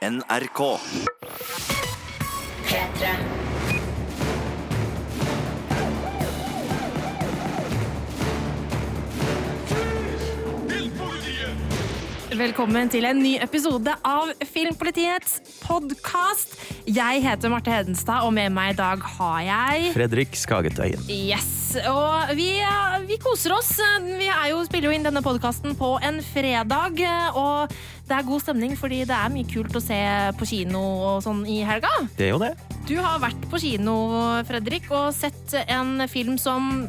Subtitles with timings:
[0.00, 0.80] NRK.
[2.64, 3.08] P3.
[12.32, 15.36] Velkommen til en ny episode av Filmpolitiets
[15.66, 16.56] podkast.
[16.88, 21.04] Jeg heter Marte Hedenstad, og med meg i dag har jeg Fredrik Skagetøyen.
[21.12, 22.48] Yes, og vi,
[23.06, 23.72] vi koser oss.
[24.04, 27.00] Vi er jo, spiller jo inn denne podkasten på en fredag,
[27.38, 27.74] og
[28.08, 30.00] det er god stemning fordi det er mye kult å se
[30.38, 31.92] på kino og sånn i helga.
[32.18, 32.52] Det er jo det.
[32.88, 33.96] Du har vært på kino,
[34.48, 36.88] Fredrik, og sett en film som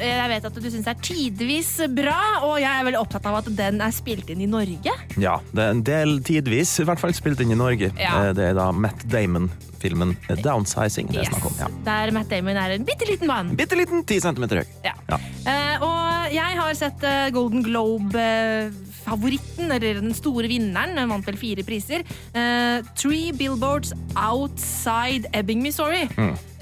[0.00, 3.48] jeg vet at du syns er tidvis bra, og jeg er veldig opptatt av at
[3.56, 4.92] den er spilt inn i Norge.
[5.20, 7.88] Ja, det er en del tidvis i hvert fall spilt inn i Norge.
[7.98, 8.12] Ja.
[8.28, 11.54] Eh, Det er da Matt Damon-filmen eh, 'Downsizing' det er snakk om.
[11.60, 11.68] Ja.
[11.88, 13.46] Der Matt Damon er en bitte liten mann.
[13.56, 14.66] Bitte liten, ti centimeter høy.
[14.84, 14.92] Ja.
[15.10, 21.36] Eh, og jeg har sett uh, Golden Globe-favoritten, eller den store vinneren, den vant vel
[21.40, 22.00] fire priser.
[22.36, 26.06] Uh, Three Billboards Outside Ebbing, Missouri.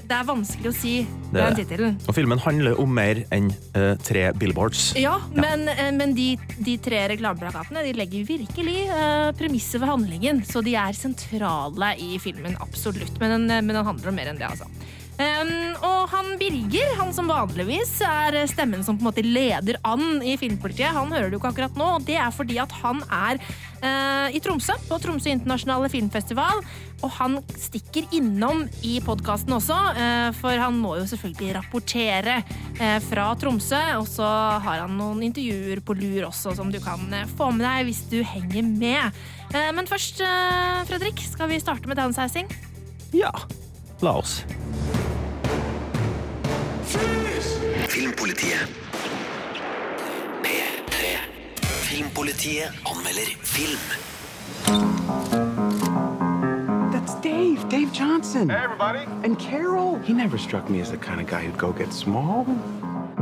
[0.09, 0.93] Det er vanskelig å si.
[1.29, 1.97] Det er den tittelen.
[2.09, 4.95] Og filmen handler om mer enn uh, tre billboards.
[4.97, 6.31] Ja, men, uh, men de,
[6.65, 12.17] de tre reklameplakatene de legger virkelig uh, premisset ved handlingen, så de er sentrale i
[12.23, 13.21] filmen, absolutt.
[13.21, 14.71] Men den, men den handler om mer enn det, altså.
[15.19, 20.21] Um, og han Birger, han som vanligvis er stemmen som på en måte leder an
[20.23, 23.41] i Filmpolitiet, han hører du ikke akkurat nå, og det er fordi at han er
[23.83, 26.63] uh, i Tromsø, på Tromsø internasjonale filmfestival,
[27.03, 32.39] og han stikker innom i podkasten også, uh, for han må jo selvfølgelig rapportere
[32.79, 34.29] uh, fra Tromsø, og så
[34.63, 37.03] har han noen intervjuer på lur også, som du kan
[37.35, 39.21] få med deg hvis du henger med.
[39.49, 40.21] Men først,
[40.91, 42.53] Fredrik, skal vi starte med downsizing?
[43.17, 43.33] Ja,
[44.05, 44.43] la oss.
[46.89, 48.67] Filmpolitiet.
[50.43, 51.19] P3.
[51.85, 53.79] Filmpolitiet anmelder film.
[56.91, 58.49] That's Dave, Dave Johnson.
[58.49, 59.01] Hey, everybody.
[59.23, 59.99] And Carol.
[59.99, 62.47] He never struck me as the kind of guy who'd go get small.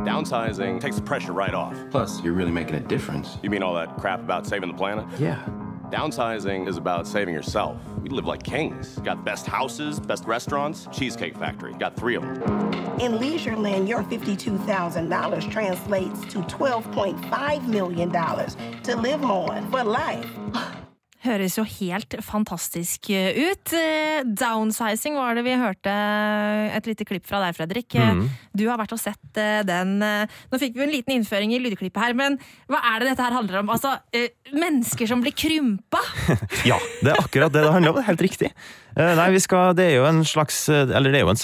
[0.04, 1.74] Downsizing takes the pressure right off.
[1.90, 3.38] Plus, you're really making a difference.
[3.42, 5.04] You mean all that crap about saving the planet?
[5.18, 5.44] Yeah.
[5.90, 7.76] Downsizing is about saving yourself.
[8.00, 8.98] We live like kings.
[8.98, 11.74] Got best houses, best restaurants, Cheesecake Factory.
[11.74, 12.42] Got three of them.
[13.00, 18.10] In Leisureland, your $52,000 translates to $12.5 million
[18.82, 20.28] to live on for life.
[21.26, 23.72] Høres jo helt fantastisk ut.
[23.74, 25.92] Eh, Downsizing var det vi hørte
[26.76, 27.96] et lite klipp fra deg, Fredrik.
[27.98, 28.26] Mm.
[28.56, 29.96] Du har vært og sett eh, den.
[30.06, 32.38] eh, Nå fikk vi en liten innføring i lydklippet her, men
[32.70, 33.72] hva er det dette her handler om?
[33.74, 36.02] Altså, eh, mennesker som blir krympa?
[36.70, 38.02] Ja, det er akkurat det det handler om.
[38.06, 38.52] Helt riktig.
[38.96, 41.42] Eh, nei, vi skal, det er jo en slags eh, Eller det er jo en.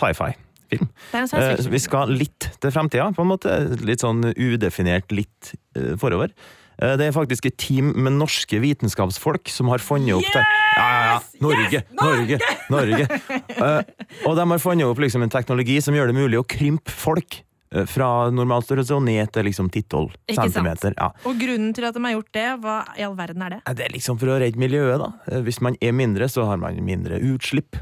[0.73, 0.79] Det
[1.13, 1.73] er Eh, fiction.
[1.75, 3.53] vi skal litt til fremtida, på en måte.
[3.85, 6.33] Litt sånn udefinert litt eh, forover.
[6.81, 10.43] Eh, Det er faktisk et team med norske vitenskapsfolk som har funnet opp det.
[10.77, 11.21] Ja, ja, ja.
[11.45, 11.85] Norge, Yes!
[12.01, 12.39] Norge,
[12.73, 13.07] Norge!
[13.63, 13.83] Eh,
[14.27, 17.37] og de har funnet opp liksom en teknologi som gjør det mulig å krympe folk
[17.75, 20.97] eh, fra normalstørrelse og ned til liksom 10-12 cm centimeter.
[20.99, 21.11] Ja.
[21.29, 23.61] Og grunnen til at de har gjort det, hva i all verden er det?
[23.79, 25.39] Det er liksom for å redde miljøet, da.
[25.47, 27.79] Hvis man er mindre, så har man mindre utslipp.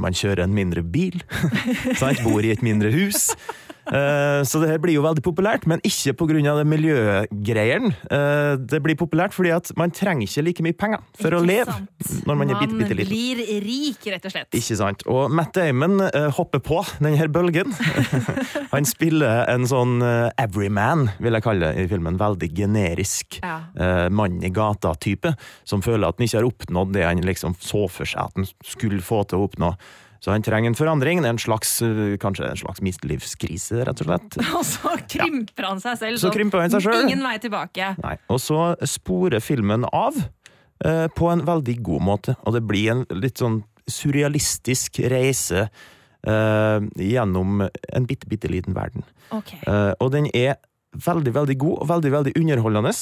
[0.00, 1.20] Man kjører en mindre bil.
[2.00, 2.22] sant?
[2.24, 3.28] Bor i et mindre hus.
[3.88, 6.64] Eh, Så det her blir jo veldig populært, men ikke pga.
[6.64, 7.92] miljøgreiene.
[8.10, 11.72] Uh, Det blir populært fordi at man trenger ikke like mye penger for å leve
[11.72, 12.26] sant?
[12.26, 13.10] når man er bitte, bitte liten.
[13.10, 14.50] blir rik, rett og slett.
[14.58, 15.02] Ikke sant?
[15.10, 17.72] Og Matt Damon uh, hopper på denne bølgen.
[18.74, 22.18] Han spiller en sånn eh, everyman, vil jeg kalle det i filmen.
[22.20, 24.08] Veldig generisk Ja.
[24.10, 25.32] mann i gata-type,
[25.68, 28.46] som føler at han ikke har oppnådd det han liksom så for seg at han
[28.64, 29.70] skulle få til å oppnå.
[30.24, 31.22] Så han trenger en forandring.
[31.22, 34.38] Det er en slags, eh, kanskje en slags mislivskrise, rett og slett.
[34.58, 36.22] Og så krymper han seg selv.
[36.22, 37.06] Så krymper han seg selv.
[37.06, 37.92] Ingen vei tilbake.
[38.02, 38.16] Nei.
[38.32, 40.18] Og så sporer filmen av
[40.84, 45.68] eh, på en veldig god måte, og det blir en litt sånn surrealistisk reise
[46.26, 49.06] eh, gjennom en bitte, bitte liten verden.
[49.30, 49.60] Okay.
[49.64, 50.58] Eh, og den er
[51.06, 52.94] veldig, veldig god, og veldig, veldig underholdende,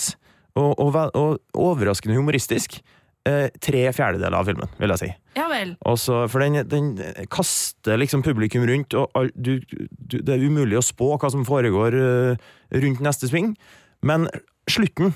[0.56, 2.81] og, og, og overraskende humoristisk.
[3.27, 5.09] Eh, tre fjerdedeler av filmen, vil jeg si.
[5.35, 5.73] Ja vel.
[5.84, 6.93] Og så- for den, den
[7.28, 11.43] kaster liksom publikum rundt, og all, du, du, det er umulig å spå hva som
[11.45, 12.37] foregår uh,
[12.71, 13.57] rundt neste sving.
[14.07, 14.28] Men
[14.71, 15.15] slutten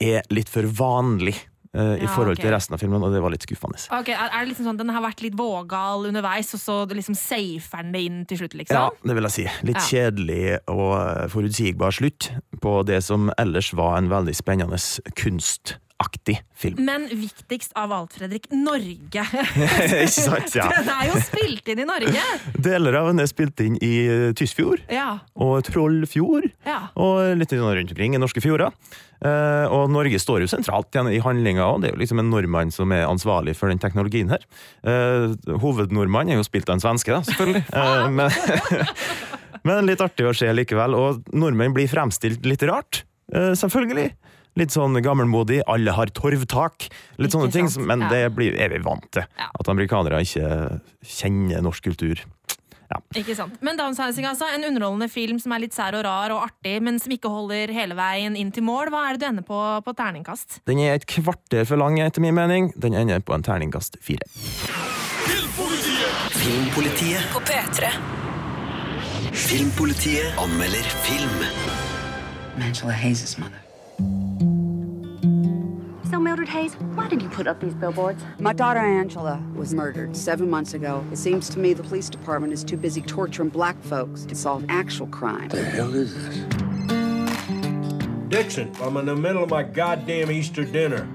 [0.00, 1.34] er litt for vanlig
[1.70, 2.48] i Ja, forhold okay.
[2.48, 3.78] til resten av filmen, og det var litt skuffende.
[3.94, 7.84] Ok, er, det liksom sånn Den har vært litt vågal underveis, og så liksom safer
[7.84, 8.74] den det inn til slutt, liksom?
[8.74, 9.44] Ja, det vil jeg si.
[9.68, 9.86] Litt Ja.
[9.86, 12.30] kjedelig og forutsigbar slutt
[12.60, 14.78] på det som ellers var en veldig spennende
[16.00, 16.80] aktig film.
[16.86, 19.24] Men viktigst av alt, Fredrik, Norge.
[20.14, 20.54] Sant?
[20.56, 20.70] Ja.
[20.72, 22.24] Den er jo spilt inn i Norge!
[22.56, 25.18] Deler av den er spilt inn i eh, Tysfjord Ja.
[25.36, 26.80] og Trollfjord, Ja.
[26.96, 28.72] og litt sånn rundt omkring i norske fjorder.
[29.20, 31.82] Eh, og Norge står jo sentralt i handlinga, òg.
[31.82, 34.40] det er jo liksom en nordmann som er ansvarlig for den teknologien her.
[34.80, 37.64] Uh, hovednordmann er jo spilt av en svenske, da, selvfølgelig.
[37.80, 38.30] Eh, men,
[39.68, 40.96] men litt artig å se likevel.
[40.96, 43.02] Og nordmenn blir fremstilt litt rart,
[43.34, 44.08] eh, selvfølgelig.
[44.58, 46.88] Litt sånn gammelmodig, alle har torvtak.
[47.18, 48.08] Litt Ikke sånne ting, men Ja.
[48.08, 49.22] det blir, er vi vant til.
[49.38, 49.46] Ja.
[49.58, 52.16] At amerikanere ikke kjenner norsk kultur.
[53.14, 53.54] Ikke sant?
[53.62, 54.48] Men Downsizing, altså.
[54.52, 57.70] En underholdende film som er litt sær og rar og artig, men som ikke holder
[57.72, 58.90] hele veien inn til mål.
[58.90, 60.58] Hva er det du ender på på terningkast?
[60.66, 62.72] Den er et kvarter for lang, etter min mening.
[62.76, 64.26] Den ender på en terningkast fire.
[66.34, 67.22] Filmpolitiet.
[67.32, 67.90] På P3.
[69.32, 71.44] Filmpolitiet anmelder film.
[72.60, 73.60] Angela Hayes' mother.
[76.20, 78.22] So, Mildred Hayes, why did you put up these billboards?
[78.38, 81.02] My daughter Angela was murdered seven months ago.
[81.10, 84.66] It seems to me the police department is too busy torturing black folks to solve
[84.68, 85.44] actual crime.
[85.44, 86.36] What the hell is this?
[88.28, 91.08] Dixon, I'm in the middle of my goddamn Easter dinner.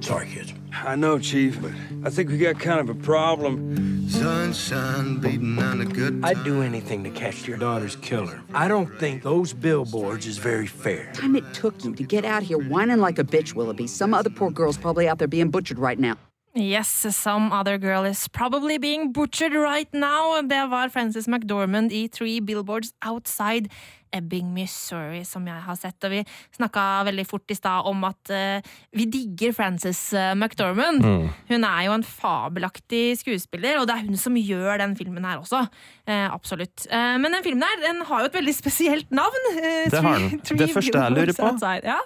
[0.00, 0.52] Sorry, kids.
[0.72, 1.72] I know, Chief, but
[2.04, 4.08] I think we got kind of a problem.
[4.08, 8.40] Sunshine beating on a good I'd do anything to catch your daughter's killer.
[8.54, 11.12] I don't think those billboards is very fair.
[11.14, 13.86] Time it took you to get out here whining like a bitch, Willoughby.
[13.86, 16.16] Some other poor girl's probably out there being butchered right now.
[16.54, 20.42] Yes, some other girl is probably being butchered right now.
[20.42, 23.70] Det var Frances McDormand i Three Billboards Outside
[24.12, 25.96] Ebbing, Missouri, som jeg har sett.
[26.04, 26.20] Og vi
[26.56, 31.04] snakka veldig fort i stad om at uh, vi digger Frances uh, McDormand.
[31.48, 35.40] Hun er jo en fabelaktig skuespiller, og det er hun som gjør den filmen her
[35.40, 35.64] også.
[36.08, 36.86] Uh, absolutt.
[36.90, 39.48] Men den filmen her den har jo et veldig spesielt navn.
[39.56, 40.40] Det har den.
[40.58, 41.70] Det første jeg lurer på-.
[41.86, 41.98] Ja.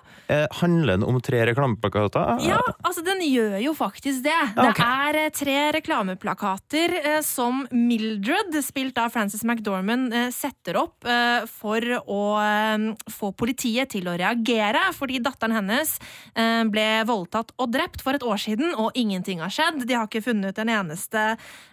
[0.61, 2.43] Handler den om tre reklameplakater?
[2.47, 4.35] Ja, altså den gjør jo faktisk det.
[4.35, 4.81] Ja, ok.
[4.81, 11.47] Det er tre reklameplakater som Mildred, spilt av Frances McDormand, setter opp eh,
[11.97, 15.97] for å eh, få politiet til å reagere, fordi datteren hennes
[16.35, 19.85] eh, ble voldtatt og drept for et år siden, og ingenting har skjedd.
[19.87, 21.25] De har ikke funnet en eneste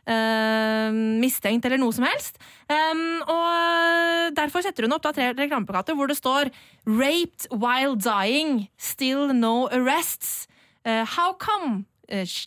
[0.07, 2.39] eh, mistenkt eller noe som helst.
[2.73, 6.49] Og derfor setter hun opp da tre reklameplakater hvor det står
[6.87, 10.47] 'Raped while dying, still no arrests'.
[10.83, 11.85] How come,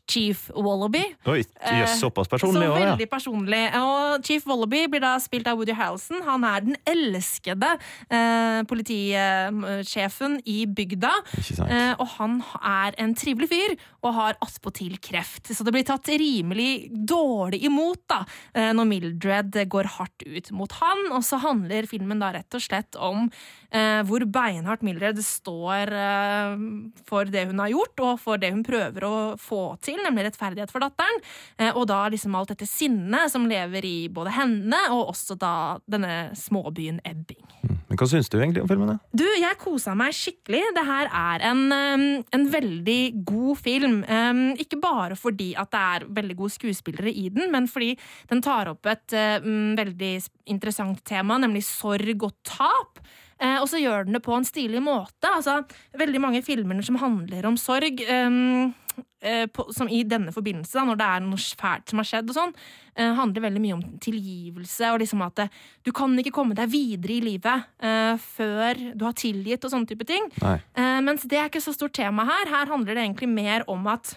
[0.06, 1.02] Chief Wallaby?
[1.26, 2.90] Oi, yes, såpass personlig Så også, ja.
[2.90, 3.62] veldig personlig.
[3.80, 6.20] Og Chief Wallaby blir da spilt av Woody Harrelson.
[6.26, 7.72] Han er den elskede
[8.10, 11.12] eh, politisjefen i bygda.
[11.66, 13.76] Eh, og han er en trivelig fyr,
[14.06, 15.50] og har attpåtil kreft.
[15.50, 18.22] Så det blir tatt rimelig dårlig imot da,
[18.54, 21.06] eh, når Mildred går hardt ut mot han.
[21.16, 23.26] Og så handler filmen da rett og slett om
[23.70, 26.66] eh, hvor beinhardt Mildred står eh,
[27.08, 29.16] for det hun har gjort, og for det hun prøver å
[29.46, 31.20] få til, nemlig rettferdighet for datteren.
[31.58, 35.54] Eh, og da liksom alt dette sinnet som lever i både henne og også da
[35.90, 37.44] denne småbyen Ebbing.
[37.86, 38.96] Men hva syns du egentlig om filmen?
[39.14, 40.62] Du, jeg kosa meg skikkelig.
[40.74, 41.62] Det her er en,
[42.34, 44.00] en veldig god film.
[44.58, 47.92] Ikke bare fordi at det er veldig gode skuespillere i den, men fordi
[48.30, 50.10] den tar opp et veldig
[50.50, 53.04] interessant tema, nemlig sorg og tap.
[53.36, 55.28] Eh, og så gjør den det på en stilig måte.
[55.28, 55.60] Altså,
[55.98, 58.72] veldig mange filmer som handler om sorg, um,
[59.20, 62.32] eh, på, som i denne forbindelse, da, når det er noe fælt som har skjedd,
[62.32, 62.54] og sånn,
[62.96, 64.92] eh, handler veldig mye om tilgivelse.
[64.92, 65.56] og liksom at eh,
[65.86, 69.90] Du kan ikke komme deg videre i livet eh, før du har tilgitt og sånne
[69.90, 70.30] type ting.
[70.74, 72.52] Eh, mens det er ikke så stort tema her.
[72.52, 74.16] Her handler det egentlig mer om at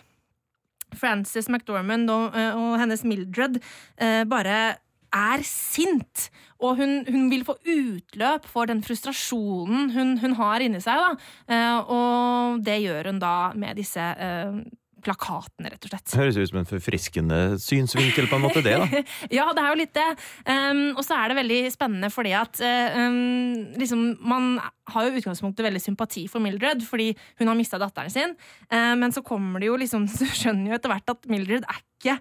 [0.97, 3.59] Frances McDormand og, og hennes Mildred
[4.01, 4.79] eh, bare
[5.15, 6.29] er sint.
[6.59, 10.99] Og hun, hun vil få utløp for den frustrasjonen hun, hun har inni seg.
[10.99, 11.31] Da.
[11.55, 14.59] Eh, og det gjør hun da med disse eh,
[15.03, 16.13] plakatene, rett og slett.
[16.19, 19.03] Høres ut som en forfriskende synsvinkel, på en måte, det, da.
[19.39, 20.07] ja, det er jo litt det.
[20.43, 24.57] Um, og så er det veldig spennende fordi at um, liksom, man
[24.91, 28.35] har jo utgangspunktet veldig sympati for Mildred, fordi hun har mista datteren sin.
[28.67, 31.79] um, men så kommer det jo liksom Du skjønner jo etter hvert at Mildred er
[31.79, 32.19] ikke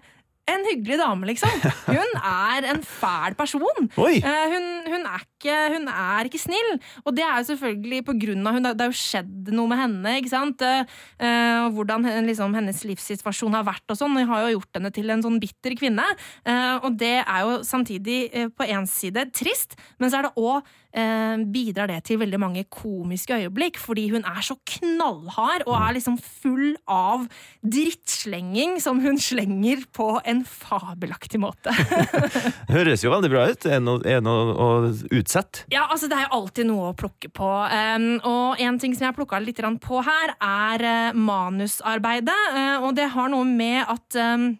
[0.49, 1.53] en hyggelig dame, liksom.
[1.95, 3.89] Hun er en fæl person.
[3.97, 4.19] Oi!
[4.19, 6.71] Eh, hun, hun, er ikke, hun er ikke snill.
[7.05, 9.79] Og det er jo selvfølgelig på grunn av hun, Det har jo skjedd noe med
[9.79, 10.17] henne.
[10.19, 10.61] ikke sant?
[10.61, 10.83] Eh,
[11.19, 14.17] eh, og hvordan liksom, hennes livssituasjon har vært og sånn.
[14.17, 16.05] og har jo gjort henne til en sånn bitter kvinne.
[16.45, 20.35] Eh, og det er jo samtidig eh, på én side trist, men så er det
[20.39, 25.75] òg eh, bidrar det til veldig mange komiske øyeblikk, fordi hun er så knallhard og
[25.77, 27.27] er liksom full av
[27.63, 31.73] drittslenging som hun slenger på en fabelaktig måte.
[32.75, 33.69] Høres jo veldig bra ut.
[33.69, 35.65] En det noe, å, det noe sett?
[35.69, 37.49] Ja, altså det er jo alltid noe å plukke på.
[37.69, 42.39] Um, og en ting som jeg har plukka litt på her, er uh, manusarbeidet.
[42.55, 44.51] Uh, og det har noe med at um,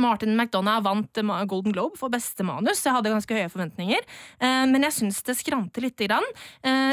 [0.00, 2.80] Martin McDonagh vant eh, Golden Globe for beste manus.
[2.80, 4.06] Jeg hadde ganske høye forventninger,
[4.40, 6.00] men jeg syns det skranter litt.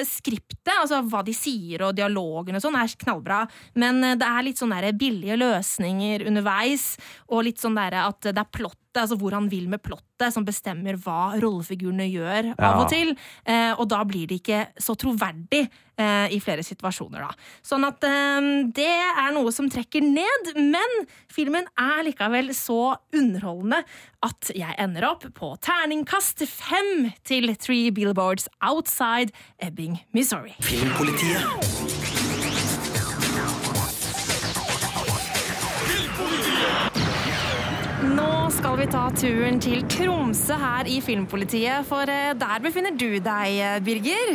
[0.04, 3.46] skriptet, altså hva de sier og dialogen og sånn, er knallbra,
[3.80, 6.98] men det er litt sånn billige løsninger underveis,
[7.32, 8.52] og litt sånn at det er
[8.90, 12.80] plottet, altså hvor han vil med plottet, som bestemmer hva rollefigurene gjør av Ja.
[12.82, 13.16] og til.
[13.46, 17.30] Eh, og da blir det ikke så troverdig eh, i flere situasjoner, da.
[17.64, 23.84] Sånn at eh, det er noe som trekker ned, men filmen er likevel så underholdende
[24.24, 29.32] at jeg ender opp på terningkast fem til Three Billboards Outside
[29.62, 30.56] Ebbing, Missouri.
[30.60, 31.79] Filmpolitiet.
[38.60, 43.54] Skal vi ta turen til Tromsø her i Filmpolitiet, for eh, der befinner du deg,
[43.56, 44.34] eh, Birger.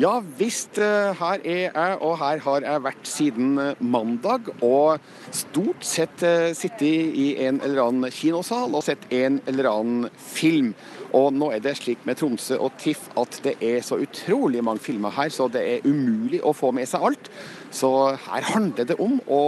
[0.00, 4.48] Ja visst, eh, her er jeg, og her har jeg vært siden mandag.
[4.64, 5.04] Og
[5.36, 6.24] stort sett
[6.56, 10.72] sittet i en eller annen kinosal og sett en eller annen film.
[11.16, 14.82] Og nå er det slik med Tromsø og TIFF at det er så utrolig mange
[14.84, 17.30] filmer her, så det er umulig å få med seg alt.
[17.74, 17.90] Så
[18.24, 19.40] her handler det om å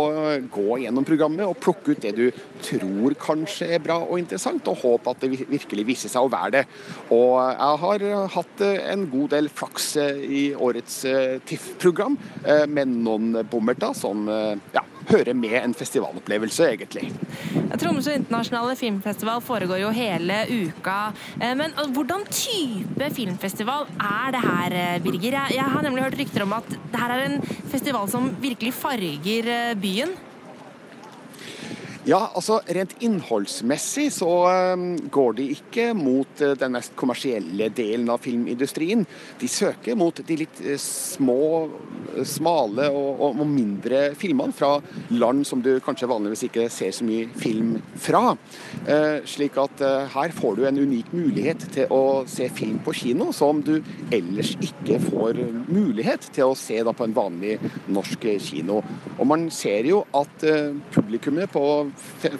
[0.52, 2.26] gå gjennom programmet og plukke ut det du
[2.64, 6.52] tror kanskje er bra og interessant, og håpe at det virkelig viser seg å være
[6.58, 6.64] det.
[7.16, 12.18] Og jeg har hatt eh, en god del flaks eh, i årets eh, TIFF-program,
[12.70, 17.10] med noen bommerter som ja, hører med en festivalopplevelse, egentlig.
[17.80, 21.12] Tromsø internasjonale filmfestival foregår jo hele uka.
[21.40, 25.38] Eh, Men altså, hvordan type filmfestival er det her, eh, Birger?
[25.50, 27.40] Jeg, har nemlig hørt rykter om at det her er en
[27.70, 30.16] festival som virkelig farger eh, byen.
[32.08, 38.08] Ja, altså rent innholdsmessig så eh, går de ikke mot eh, den mest kommersielle delen
[38.08, 39.02] av filmindustrien.
[39.36, 41.66] De søker mot de litt eh, små,
[42.14, 44.78] eh, smale og, og, mindre filmene fra
[45.12, 48.36] land som du kanskje vanligvis ikke ser så mye film fra.
[49.28, 53.60] Slik at her får du en unik mulighet til å se film på kino som
[53.64, 53.80] du
[54.14, 57.56] ellers ikke får mulighet til å se på en vanlig
[57.90, 58.80] norsk kino.
[59.16, 60.44] Og man ser jo at
[60.94, 61.64] publikummet på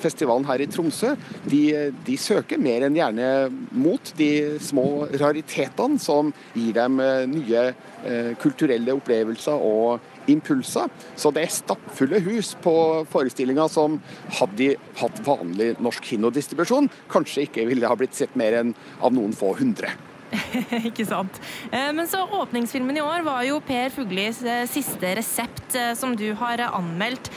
[0.00, 1.14] festivalen her i Tromsø,
[1.50, 1.62] de,
[2.06, 3.28] de søker mer enn gjerne
[3.72, 4.30] mot de
[4.62, 10.90] små raritetene som gir dem eh, nye eh, kulturelle opplevelser og impulser.
[11.18, 12.74] Så det er stappfulle hus på
[13.10, 13.98] forestillinga som
[14.38, 14.68] hadde de
[15.00, 19.54] hatt vanlig norsk kinodistribusjon, kanskje ikke ville ha blitt sett mer enn av noen få
[19.58, 19.92] hundre.
[20.86, 21.40] Ikke sant.
[21.72, 26.62] Eh, Men så åpningsfilmen i år var jo Per Fuglis siste resept, som du har
[26.70, 27.32] anmeldt.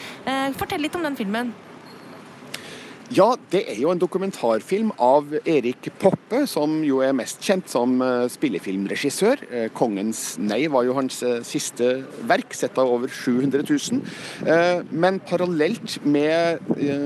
[0.59, 1.53] Fortell litt om den filmen.
[3.13, 7.99] Ja, det er jo en dokumentarfilm av Erik Poppe, som jo er mest kjent som
[8.01, 9.43] eh, spillefilmregissør.
[9.51, 11.89] Eh, 'Kongens nei' var jo hans eh, siste
[12.25, 13.99] verk, sett av over 700 000.
[14.47, 16.63] Eh, Men parallelt med,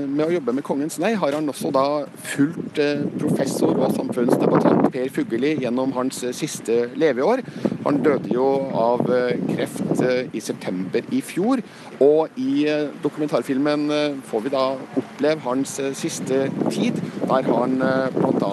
[0.08, 1.84] med å jobbe med 'Kongens nei', har han også da
[2.30, 2.80] fulgt
[3.18, 7.44] professor og samfunnsdebattant Per Fugelli gjennom hans siste leveår.
[7.84, 9.04] Han døde jo av
[9.50, 10.00] kreft
[10.32, 11.60] i september i fjor,
[12.04, 14.64] og i eh, dokumentarfilmen eh, får vi da
[15.00, 17.74] oppleve hans eh, siste tid, der han
[18.14, 18.52] bl.a.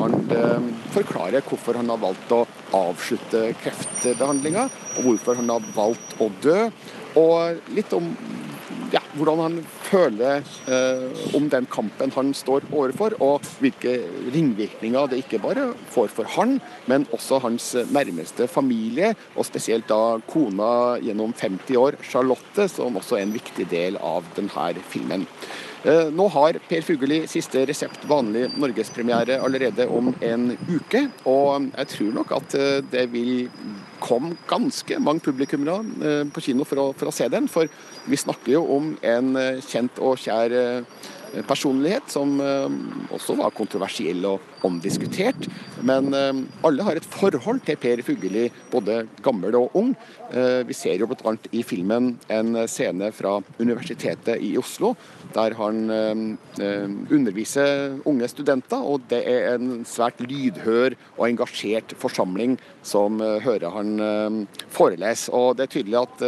[0.96, 2.42] forklarer hvorfor han har valgt å
[2.75, 4.66] avslutte kreftbehandlinga,
[4.98, 6.58] og hvorfor han har valgt å dø,
[7.22, 8.10] og litt om
[9.15, 13.98] hvordan han føler eh, om den kampen han står overfor, og hvilke
[14.34, 16.57] ringvirkninger det ikke bare får for han,
[16.91, 23.19] men også hans nærmeste familie, og spesielt da kona gjennom 50 år, Charlotte, som også
[23.19, 25.25] er en viktig del av denne filmen.
[25.86, 31.92] Eh, Nå har Per Fugelli siste resept vanlig norgespremiere allerede om en uke, og jeg
[31.92, 33.46] tror nok at eh, det vil
[34.01, 37.46] komme ganske mange publikummere eh, på kino for å, for å se den.
[37.51, 37.70] For
[38.10, 40.58] vi snakker jo om en kjent og kjær
[41.44, 42.75] personlighet som eh,
[43.15, 45.48] også var kontroversiell og omdiskutert.
[45.86, 49.94] Men eh, alle har et forhold til Per Fugelli, både gammel og ung.
[50.32, 51.36] Eh, Vi ser jo bl.a.
[51.51, 54.94] i filmen en scene fra Universitetet i Oslo,
[55.36, 55.89] der han
[57.12, 58.82] underviser unge studenter.
[58.82, 65.32] Og det er en svært lydhør og engasjert forsamling som hører han forelese.
[65.36, 66.25] Og det er tydelig at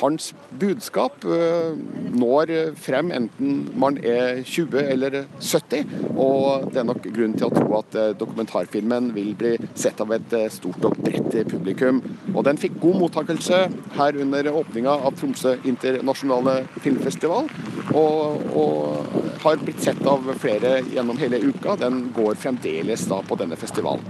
[0.00, 1.76] hans budskap eh,
[2.12, 5.94] når frem enten man er 20 eller 70.
[6.16, 10.12] Og det er nok grunn til å tro at eh, dokumentarfilmen vil bli sett av
[10.16, 12.02] et eh, stort og bredt publikum.
[12.34, 13.62] Og den fikk god mottakelse
[13.96, 17.48] her under åpninga av Tromsø internasjonale filmfestival.
[17.96, 21.78] Og, og har blitt sett av flere gjennom hele uka.
[21.80, 24.04] Den går fremdeles da på denne festivalen.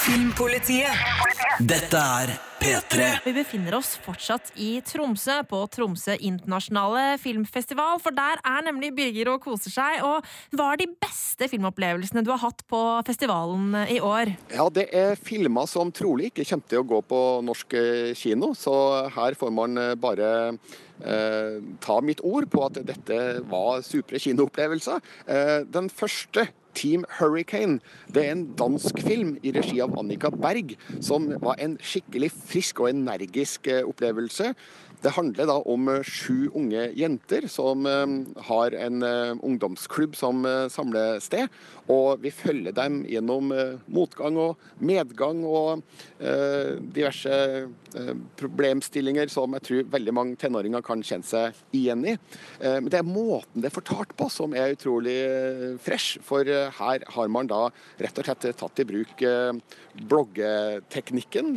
[0.00, 0.96] Filmpolitiet.
[1.60, 3.06] Dette er P3.
[3.24, 7.96] Vi befinner oss fortsatt i Tromsø, på Tromsø internasjonale filmfestival.
[8.04, 10.02] For der er nemlig Birger og koser seg.
[10.04, 14.34] Og hva er de beste filmopplevelsene du har hatt på festivalen i år?
[14.52, 17.78] Ja, det er filmer som trolig ikke kommer til å gå på norsk
[18.20, 18.52] kino.
[18.52, 18.76] Så
[19.16, 20.30] her får man bare
[21.80, 23.18] ta mitt ord på at dette
[23.50, 25.00] var supre kinoopplevelser.
[25.26, 27.80] Eh, den første Team Hurricane.
[28.12, 32.84] Det er en dansk film i regi av Annika Berg, som var en skikkelig frisk
[32.84, 34.52] og energisk eh, opplevelse.
[35.00, 38.16] Det handler da om eh, sju unge jenter som eh,
[38.50, 39.02] har en
[39.40, 41.50] ungdomsklubb som samlested.
[41.90, 43.50] Og vi følger dem gjennom
[43.90, 45.82] motgang og medgang og
[46.94, 47.32] diverse
[48.38, 52.16] problemstillinger som jeg tror veldig mange tenåringer kan kjenne seg igjen i.
[52.60, 55.16] Men det er måten det er fortalt på som er utrolig
[55.82, 56.18] fresh.
[56.26, 57.68] For her har man da
[58.02, 59.24] rett og slett tatt i bruk
[60.10, 61.56] bloggeteknikken,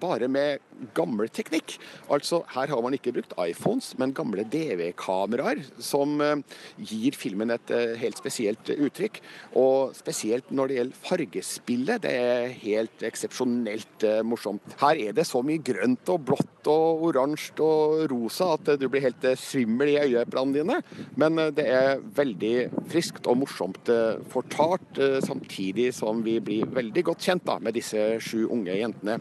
[0.00, 0.65] bare med
[0.96, 1.76] gammel teknikk.
[2.12, 6.42] Altså Her har man ikke brukt iPhones, men gamle DV-kameraer, som eh,
[6.76, 9.20] gir filmen et eh, helt spesielt uttrykk.
[9.58, 14.76] Og spesielt når det gjelder fargespillet, det er helt eksepsjonelt eh, morsomt.
[14.82, 19.04] Her er det så mye grønt og blått og oransje og rosa at du blir
[19.04, 20.80] helt svimmel i øyeeplene dine.
[21.14, 22.54] Men det er veldig
[22.90, 23.86] friskt og morsomt
[24.32, 29.20] fortalt, samtidig som vi blir veldig godt kjent da, med disse sju unge jentene.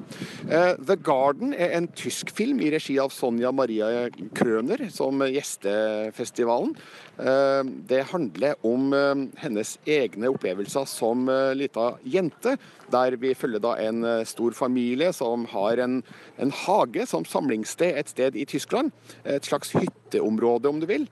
[0.50, 6.72] The Garden er en tysk film i regi av Sonja Maria Krøner, som gjestefestivalen.
[7.20, 12.56] Eh, det handler om eh, hennes egne opplevelser som eh, lita jente,
[12.92, 16.00] der vi følger da en stor familie som har en,
[16.42, 18.94] en hage som samlingssted et sted i Tyskland.
[19.24, 21.10] Et slags hytteområde, om du vil.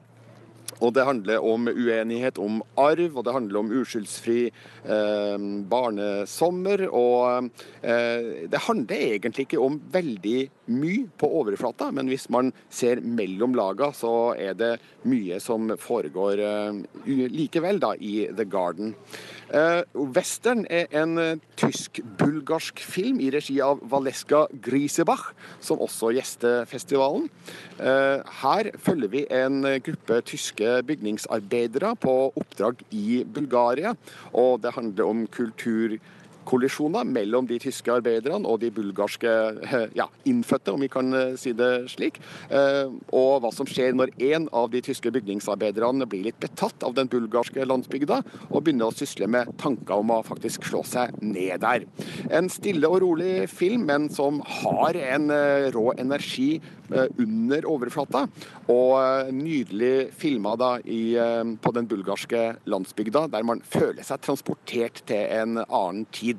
[0.83, 6.85] Og det handler om uenighet om arv, og det handler om uskyldsfri eh, barnesommer.
[6.89, 7.49] Og
[7.81, 10.39] eh, det handler egentlig ikke om veldig
[10.71, 14.71] mye på overflata, men hvis man ser mellom laga, så er det
[15.09, 16.81] mye som foregår eh,
[17.33, 18.93] likevel da, i The Garden.
[19.53, 19.81] Eh,
[20.15, 25.29] Western er en tysk-bulgarsk film i regi av Valeska Grisebach,
[25.63, 27.27] som også gjester festivalen.
[27.77, 33.95] Eh, her følger vi en gruppe tyske bygningsarbeidere på oppdrag i Bulgaria,
[34.31, 35.99] og det handler om kultur
[36.47, 41.35] kollisjoner mellom de tyske arbeiderne og de bulgarske eh, ja, innfødte, om vi kan eh,
[41.39, 42.19] si det slik.
[42.53, 46.95] Eh, og hva som skjer når en av de tyske bygningsarbeiderne blir litt betatt av
[46.97, 51.63] den bulgarske landsbygda og begynner å sysle med tanker om å faktisk slå seg ned
[51.63, 51.87] der.
[52.33, 55.31] En stille og rolig film, men som har en
[55.73, 56.57] rå energi
[56.93, 58.25] under overflata.
[58.71, 66.05] Og nydelig filma på den bulgarske landsbygda, der man føler seg transportert til en annen
[66.13, 66.32] tid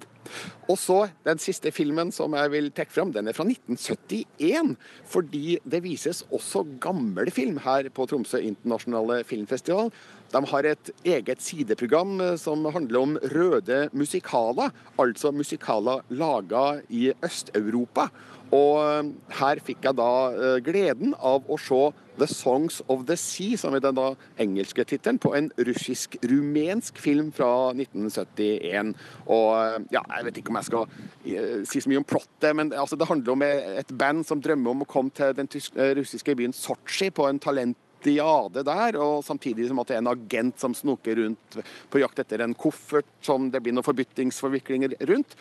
[0.69, 4.75] og så Den siste filmen som jeg vil trekke fram, den er fra 1971.
[5.11, 9.93] Fordi det vises også gammel film her på Tromsø internasjonale filmfestival.
[10.35, 14.73] De har et eget sideprogram eh, som handler om røde musikaler.
[14.99, 18.09] Altså musikaler laga i Øst-Europa.
[18.51, 21.85] Og eh, her fikk jeg da eh, gleden av å se
[22.19, 27.33] The Songs of the Sea, som er den da engelske tittelen, på en russisk-rumensk film
[27.35, 28.95] fra 1971.
[29.27, 30.89] Og eh, ja, jeg vet ikke om jeg skal
[31.69, 34.85] si så mye om plottet, men altså, det handler om et band som drømmer om
[34.85, 35.51] å komme til den
[35.99, 40.13] russiske byen Sotsji på en talent diade der, og samtidig som at det er en
[40.13, 41.59] agent som snoker rundt
[41.91, 45.37] på jakt etter en koffert som det blir noen forbyttingsforviklinger rundt.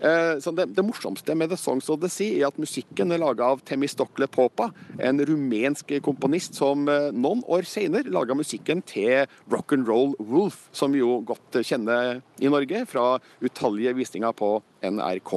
[0.00, 3.22] Eh, så det, det, morsomste med The Songs of the Sea er at musikken er
[3.22, 9.24] laga av Temistokle Popa, en rumensk komponist som eh, noen år senere laga musikken til
[9.52, 14.56] Rock'n'Roll Wolf, som vi jo godt kjenner i Norge fra utallige visninger på
[14.90, 15.32] NRK.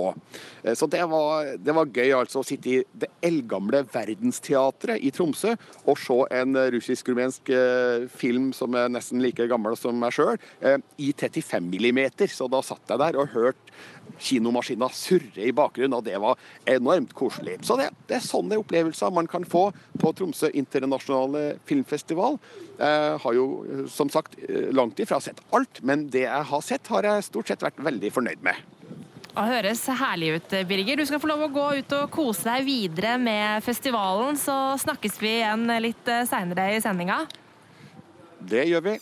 [0.64, 5.12] Eh, så det var, det var gøy altså å sitte i det eldgamle Verdensteatret i
[5.16, 5.54] Tromsø
[5.88, 10.80] og se en russisk-rumensk eh, film som er nesten like gammel som meg sjøl, eh,
[11.02, 12.32] i 35 millimeter.
[12.32, 13.76] Så da satt jeg der og hørte
[14.24, 17.58] kinomaskina surre i bakgrunnen, og det var enormt koselig.
[17.68, 19.68] Så det, det er sånne opplevelser man kan få
[20.00, 22.40] på Tromsø internasjonale filmfestival.
[22.80, 24.40] Jeg har jo som sagt
[24.74, 28.14] langt ifra sett alt, men det jeg har sett, har jeg stort sett vært veldig
[28.16, 28.77] fornøyd med.
[29.38, 30.98] Det høres herlig ut, Birger.
[30.98, 35.20] Du skal få lov å gå ut og kose deg videre med festivalen, så snakkes
[35.22, 37.20] vi igjen litt seinere i sendinga.
[38.42, 38.96] Det gjør vi.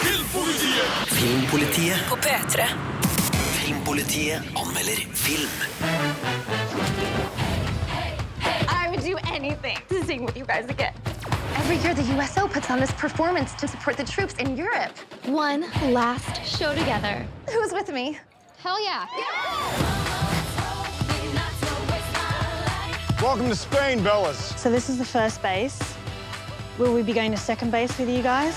[0.00, 2.70] Filmpolitiet Filmpolitiet På P3.
[3.60, 5.54] Filmpolitiet anmelder film.
[8.72, 10.94] I would do anything to sing with you guys again.
[11.56, 14.96] Every year, the USO puts on this performance to support the troops in Europe.
[15.26, 17.26] One last show together.
[17.52, 18.18] Who's with me?
[18.64, 19.04] Hell yeah.
[23.20, 24.56] Welcome to Spain, Bellas.
[24.56, 25.76] So this is the first base.
[26.78, 28.56] Will we be going to second base with you guys?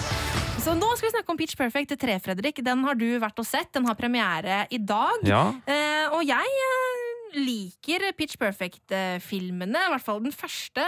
[0.64, 2.64] Så nå skal vi snakke om Pitch Perfect 3, Fredrik.
[2.64, 3.68] Den har du vært og sett.
[3.76, 5.28] Den har premiere i dag.
[5.28, 5.44] Ja.
[5.68, 6.87] Eh, og jeg eh,
[7.36, 10.84] liker Pitch Perfect-filmene, i hvert fall den første.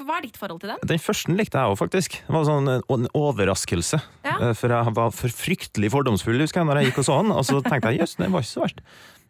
[0.00, 0.82] Hva er ditt forhold til den?
[0.90, 2.18] Den første likte jeg òg, faktisk.
[2.26, 4.00] Det var sånn en overraskelse.
[4.26, 4.36] Ja.
[4.50, 7.32] Eh, For jeg var for fryktelig fordomsfull husker jeg, når jeg gikk og så den,
[7.36, 8.80] og så tenkte jeg jøss, den var ikke så verst.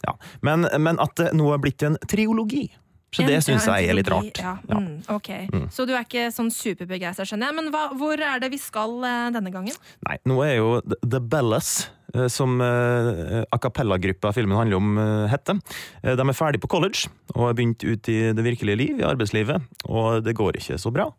[0.07, 0.14] Ja.
[0.46, 2.68] Men, men at det nå er blitt en triologi,
[3.11, 4.38] så det syns jeg er litt rart.
[4.38, 4.53] Ja.
[4.70, 5.29] Mm, ok.
[5.74, 7.57] Så du er ikke sånn superbegeistra, skjønner jeg.
[7.59, 9.74] Men hva, hvor er det vi skal eh, denne gangen?
[10.07, 11.88] Nei, nå er jo The- Bellas,
[12.29, 15.61] som uh, a cappella-gruppa filmen handler om, eh, heter.
[16.03, 19.07] Eh, De er ferdig på college og har begynt ut i det virkelige liv, i
[19.07, 21.11] arbeidslivet, og det går ikke så bra.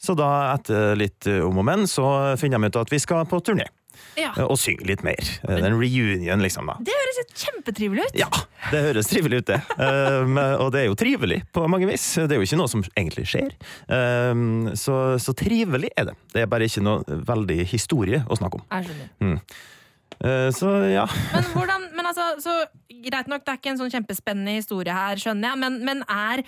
[0.00, 3.24] Så da, etter litt eh, om og men, så finner de ut at vi skal
[3.30, 3.68] på turné.
[4.18, 4.32] Ja.
[4.36, 5.22] eh, Og synge litt mer.
[5.22, 6.66] Eh, Det er en reunion, liksom.
[6.66, 6.74] da.
[6.82, 8.16] Det høres kjempetrivelig ut.
[8.18, 8.28] Ja,
[8.72, 9.60] det høres trivelig ut, det.
[9.78, 12.02] Um, og det er jo trivelig på mange vis.
[12.18, 13.54] Det er jo ikke noe som egentlig skjer.
[13.88, 16.16] Um, så, så trivelig er det.
[16.34, 18.66] Det er bare ikke noe veldig historie å snakke om.
[18.74, 19.08] Jeg skjønner.
[19.22, 19.38] Mm.
[20.22, 21.06] Uh, så ja.
[21.32, 22.56] Men hvordan, men altså, så
[23.04, 26.40] Greit nok, det er ikke en sånn kjempespennende historie her, skjønner jeg, men, men er,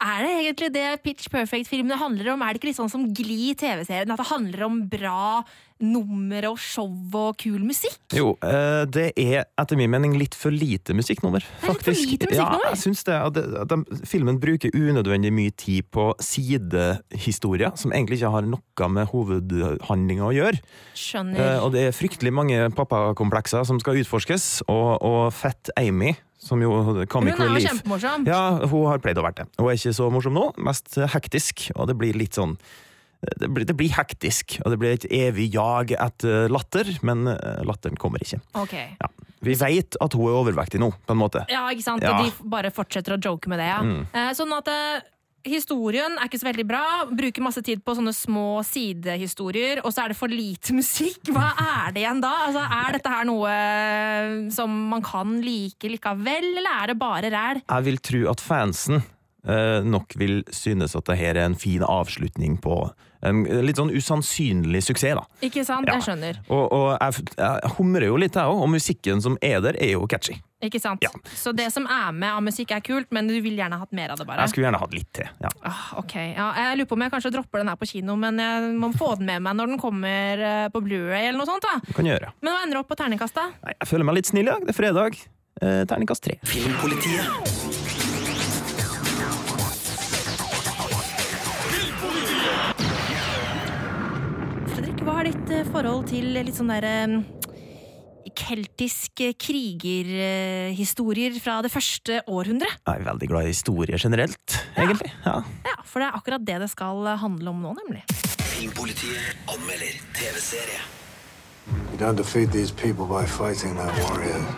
[0.00, 2.44] er det egentlig det Pitch Perfect-filmene handler om?
[2.44, 4.14] Er det ikke litt sånn som Gli TV-serien?
[4.14, 5.42] At det handler om bra
[5.80, 7.98] nummer og show og kul musikk?
[8.16, 12.28] Jo, uh, det er etter min mening litt for lite musikknummer, er litt for lite
[12.30, 12.66] musikknummer?
[12.66, 13.16] Ja, jeg syns det.
[13.16, 18.48] At, de, at de, filmen bruker unødvendig mye tid på sidehistorier som egentlig ikke har
[18.48, 20.60] noe med hovedhandlinga å gjøre.
[20.96, 21.40] Skjønner.
[21.40, 26.62] Eh, og det er fryktelig mange pappakomplekser som skal utforskes, og, og Fett Amy, som
[26.64, 28.28] jo Comic Hun er Relief kjempemorsom.
[28.28, 29.50] Ja, hun har pleid å være det.
[29.60, 32.56] Hun er ikke så morsom nå, mest hektisk, og det blir litt sånn
[33.20, 37.60] det blir, det blir hektisk, og det blir et evig jag etter latter, men eh,
[37.68, 38.40] latteren kommer ikke.
[38.56, 38.72] Ok.
[38.74, 39.10] Ja.
[39.44, 41.44] Vi veit at hun er overvektig nå, på en måte.
[41.52, 42.04] Ja, ikke sant?
[42.04, 42.16] Ja.
[42.16, 43.80] Og de bare fortsetter å joke med det, ja.
[43.84, 44.02] Mm.
[44.12, 45.04] Eh, Sånn at eh,
[45.48, 46.82] historien er ikke så veldig bra.
[47.12, 51.30] Bruker masse tid på sånne små sidehistorier, og så er det for lite musikk.
[51.32, 52.32] Hva er det igjen da?
[52.48, 53.54] Altså, er dette her noe
[54.52, 57.62] som man kan like likevel, eller er det bare ræl?
[57.64, 61.84] Jeg vil tro at fansen eh, nok vil synes at det her er en fin
[61.84, 62.82] avslutning på
[63.22, 65.24] en litt sånn usannsynlig suksess, da.
[65.44, 65.88] Ikke sant?
[65.88, 65.98] Ja.
[65.98, 66.38] Jeg skjønner.
[66.48, 69.92] Og, og jeg, jeg humrer jo litt, jeg òg, og musikken som er der, er
[69.96, 70.38] jo catchy.
[70.60, 71.04] Ikke sant?
[71.40, 74.12] Så det som er med av musikk er kult, men du vil gjerne hatt mer
[74.12, 74.44] av det, bare?
[74.44, 75.28] Jeg skulle gjerne hatt litt til.
[75.40, 75.52] Ja.
[75.64, 78.40] Ah, ok, ja, Jeg lurer på om jeg kanskje dropper den her på kino, men
[78.44, 81.64] jeg må få den med meg når den kommer eh, på Blu-ray eller noe sånt.
[81.64, 81.80] da.
[81.88, 82.34] Du kan gjøre.
[82.44, 83.48] Men hva ender opp på terningkast, da?
[83.64, 84.68] Nei, jeg føler meg litt snill i dag.
[84.68, 85.20] Det er fredag.
[85.60, 86.36] Eh, terningkast tre.
[86.44, 87.79] Filmpolitiet.
[95.20, 97.20] Hva er ditt eh, forhold til litt sånn der eh,
[98.40, 102.78] keltisk krigerhistorier fra det første århundret?
[102.88, 105.10] Jeg er veldig glad i historie generelt, egentlig.
[105.26, 105.42] Ja.
[105.66, 108.00] Ja, for det er akkurat det det skal eh, handle om nå, nemlig.
[108.46, 110.80] Filmpolitiet anmelder TV-serie.
[111.92, 114.48] You don't defeat these people by fighting their warriors.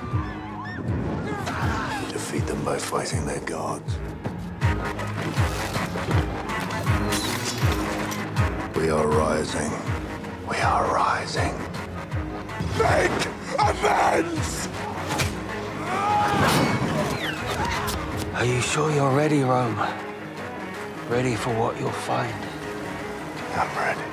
[1.98, 3.98] You defeat them by fighting their gods.
[8.78, 10.01] We are rising.
[10.52, 11.54] We are rising.
[12.76, 13.20] Make
[13.58, 14.68] amends!
[18.34, 19.80] Are you sure you're ready, Rome?
[21.08, 22.34] Ready for what you'll find?
[23.56, 24.06] I'm ready.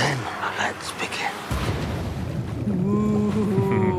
[0.00, 0.18] Then
[0.58, 1.34] let's begin.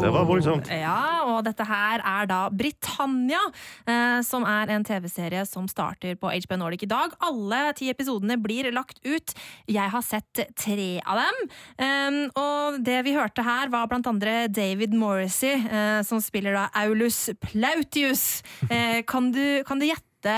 [0.02, 0.68] Det var voldsomt.
[0.70, 3.40] Ja, og dette her er da Britannia,
[3.88, 7.16] eh, som er en TV-serie som starter på HBO Nordic i dag.
[7.28, 9.36] Alle ti episodene blir lagt ut.
[9.70, 11.42] Jeg har sett tre av dem.
[11.78, 16.68] Um, og det vi hørte her, var blant andre David Morrissey, eh, som spiller da
[16.84, 18.44] Aulus Plautius.
[18.70, 20.38] Eh, kan, du, kan du gjette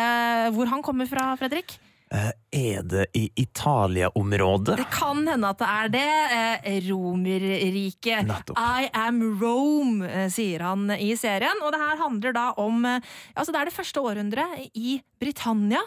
[0.53, 1.79] hvor han kommer fra, Fredrik?
[2.09, 4.79] Eh, er det i Italia-området?
[4.79, 6.05] Det kan hende at det er det.
[6.65, 8.31] Eh, Romerriket.
[8.57, 11.61] I am Rome, eh, sier han i serien.
[11.61, 15.81] Og det her handler da om Altså, det er det første århundret i Britannia.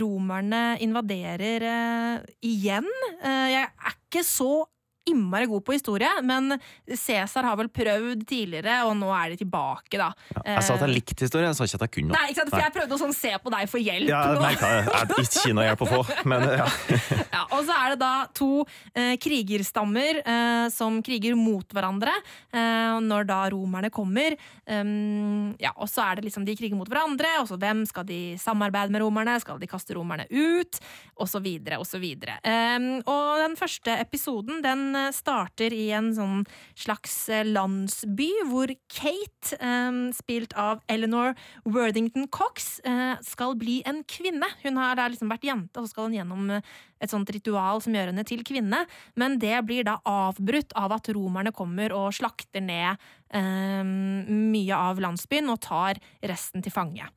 [0.00, 2.86] Romerne invaderer igjen.
[3.22, 4.64] Jeg er ikke så
[5.10, 6.56] innmari god på historie, men
[6.88, 10.10] Cæsar har vel prøvd tidligere, og nå er de tilbake, da.
[10.44, 12.18] Jeg sa at jeg Eh, likte historie, jeg sa ikke at jeg kunne noe.
[12.18, 12.52] Nei, ikke sant?
[12.54, 14.80] For jeg prøvde å sånn se på deg for hjelp Ja, jeg merka det.
[14.84, 16.68] Jeg hadde ikke noe hjelp å få, men ja.
[17.34, 18.50] Ja, og så er det da to
[18.94, 22.12] eh, krigerstammer eh, som kriger mot hverandre
[22.54, 24.36] eh, når da romerne kommer.
[24.64, 28.06] Um, ja, og så er det liksom de kriger mot hverandre, og så hvem skal
[28.08, 29.36] de samarbeide med romerne?
[29.42, 30.80] Skal de kaste romerne ut?
[31.20, 32.38] Og så videre og så videre.
[32.44, 36.44] Um, og den første episoden den eh, starter i en sånn
[36.78, 42.80] slags eh, landsby hvor Kate, eh, spilt av Eleanor Worthington Cox,
[43.24, 44.46] skal bli en kvinne.
[44.62, 48.10] Hun har liksom vært jente, og så skal hun gjennom et sånt ritual som gjør
[48.10, 48.84] henne til kvinne,
[49.20, 53.02] men det blir da avbrutt av at romerne kommer og slakter ned
[53.34, 57.08] mye av landsbyen og tar resten til fange.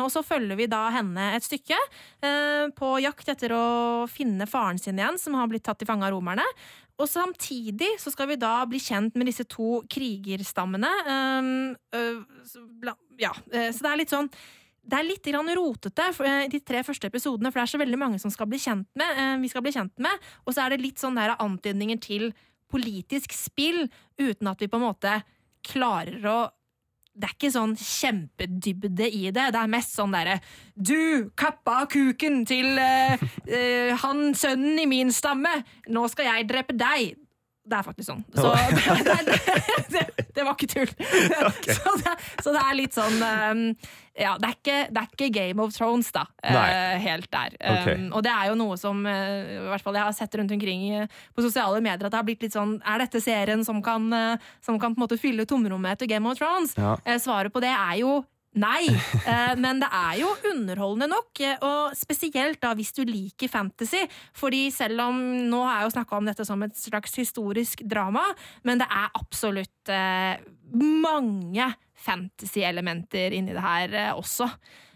[0.00, 1.76] Og så følger vi da henne et stykke
[2.78, 3.66] på jakt etter å
[4.10, 6.46] finne faren sin igjen, som har blitt tatt til fange av romerne.
[7.00, 10.90] Og samtidig så skal vi da bli kjent med disse to krigerstammene.
[12.80, 14.30] Bla- ja, eh, så det er litt sånn
[14.90, 17.98] det er litt grann rotete eh, de tre første episodene, for det er så veldig
[18.00, 20.30] mange som skal bli kjent med, eh, vi skal bli kjent med.
[20.46, 22.30] Og så er det litt sånn der antydninger til
[22.70, 23.84] politisk spill,
[24.18, 25.18] uten at vi på en måte
[25.66, 26.38] klarer å
[27.14, 29.48] det er ikke sånn kjempedybde i det.
[29.52, 30.38] Det er mest sånn derre
[30.74, 33.20] Du kappa kuken til uh,
[33.50, 35.60] uh, han sønnen i min stamme!
[35.90, 37.18] Nå skal jeg drepe deg!
[37.60, 38.22] Det er faktisk sånn.
[38.34, 39.16] Så det,
[39.92, 40.92] det, det var ikke tull.
[41.80, 43.60] Så, det, så det er litt sånn um,
[44.16, 46.24] Ja, det er, ikke, det er ikke Game of Thrones, da.
[46.42, 46.72] eh, Nei.
[47.04, 47.54] helt der.
[47.60, 47.90] Ok.
[47.92, 50.56] Um, og det er jo noe som eh, i hvert fall jeg har sett rundt
[50.56, 50.88] omkring
[51.36, 54.50] på sosiale medier, at det har blitt litt sånn Er dette serien som kan, eh,
[54.64, 56.74] som kan på en måte fylle tomrommet etter Game of Thrones?
[56.80, 56.96] Ja.
[57.22, 58.20] Svaret på det er jo
[58.58, 63.50] Nei, eh, men det er jo underholdende nok, eh, og spesielt da hvis du liker
[63.50, 64.02] fantasy.
[64.34, 68.24] Fordi selv om Nå har jeg jo snakka om dette som et slags historisk drama,
[68.66, 70.42] men det er absolutt eh,
[70.74, 71.68] mange
[72.00, 74.48] fantasy-elementer inni det her også.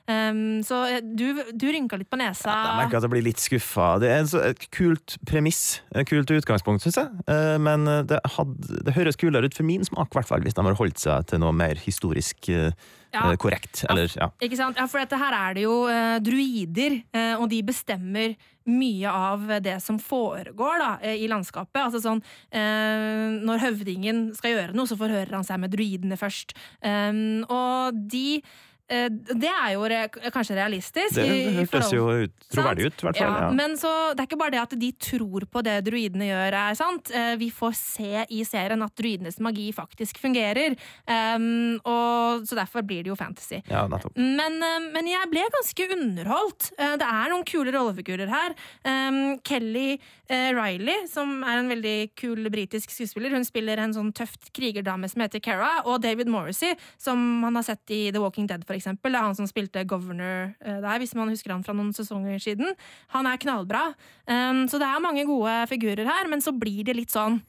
[0.09, 2.51] Um, så eh, du, du rynka litt på nesa.
[2.53, 3.95] Jeg merker at jeg blir litt skuffa.
[4.03, 7.09] Det er en så, et kult premiss, et kult utgangspunkt, syns jeg.
[7.29, 10.67] Uh, Men det, hadde, det høres kulere ut for min smak, hvert fall, hvis de
[10.67, 12.71] har holdt seg til noe mer historisk Uh,
[13.15, 13.31] Ja.
[13.31, 13.85] eh, korrekt.
[13.89, 14.27] Eller, ja.
[14.43, 14.75] Ikke sant?
[14.77, 18.35] Ja, for dette her er det jo eh, druider, eh, og de bestemmer
[18.67, 21.79] mye av det som foregår da, eh, i landskapet.
[21.79, 26.57] Altså sånn, eh, Når høvdingen skal gjøre noe, så forhører han seg med druidene først.
[26.83, 30.03] Um, og de eh, Det er jo re
[30.35, 31.15] kanskje realistisk.
[31.17, 33.31] Det hørtes jo ut, troverdig ut, i hvert fall.
[33.33, 36.29] ja, Ja, Men så, det er ikke bare det at de tror på det druidene
[36.29, 37.11] gjør, er sant.
[37.11, 40.77] Eh, Vi får se i serien at druidenes magi faktisk fungerer.
[41.09, 43.63] Um, og, så derfor blir det jo fantasy.
[43.71, 43.87] ja.
[44.21, 46.73] Men, eh, men jeg ble ganske underholdt.
[46.79, 48.55] Eh, Det er noen kule rollefigurer her.
[48.85, 49.99] Um, Kelly
[50.31, 55.09] uh, Riley, som er en veldig kul britisk skuespiller, hun spiller en sånn tøft krigerdame
[55.11, 55.83] som heter Cara.
[55.85, 58.84] Og David Morrissey, som man har sett i The Walking Dead, for eksempel.
[58.85, 62.43] Det er han som spilte governor eh, der, hvis man husker han fra noen sesonger
[62.43, 62.75] siden.
[63.15, 63.87] Han er knallbra.
[64.29, 67.41] Um, så det er mange gode figurer her, men så blir det litt sånn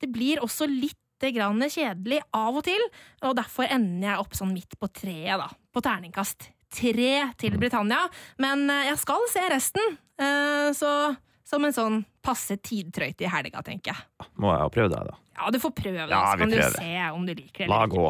[0.00, 0.98] Det blir også litt
[1.32, 2.82] grann kjedelig av og til,
[3.24, 5.46] og derfor ender jeg opp sånn midt på treet, da.
[5.72, 8.02] På terningkast tre til Britannia.
[8.42, 13.62] Men eh, jeg skal se resten, eh, så som en sånn passe tidtrøyte i helga,
[13.64, 14.28] tenker jeg.
[14.40, 15.20] Må jeg prøve det, da.
[15.34, 17.70] Ja, du får prøve det, Ja, så kan du se om du liker det.
[17.72, 18.08] La gå.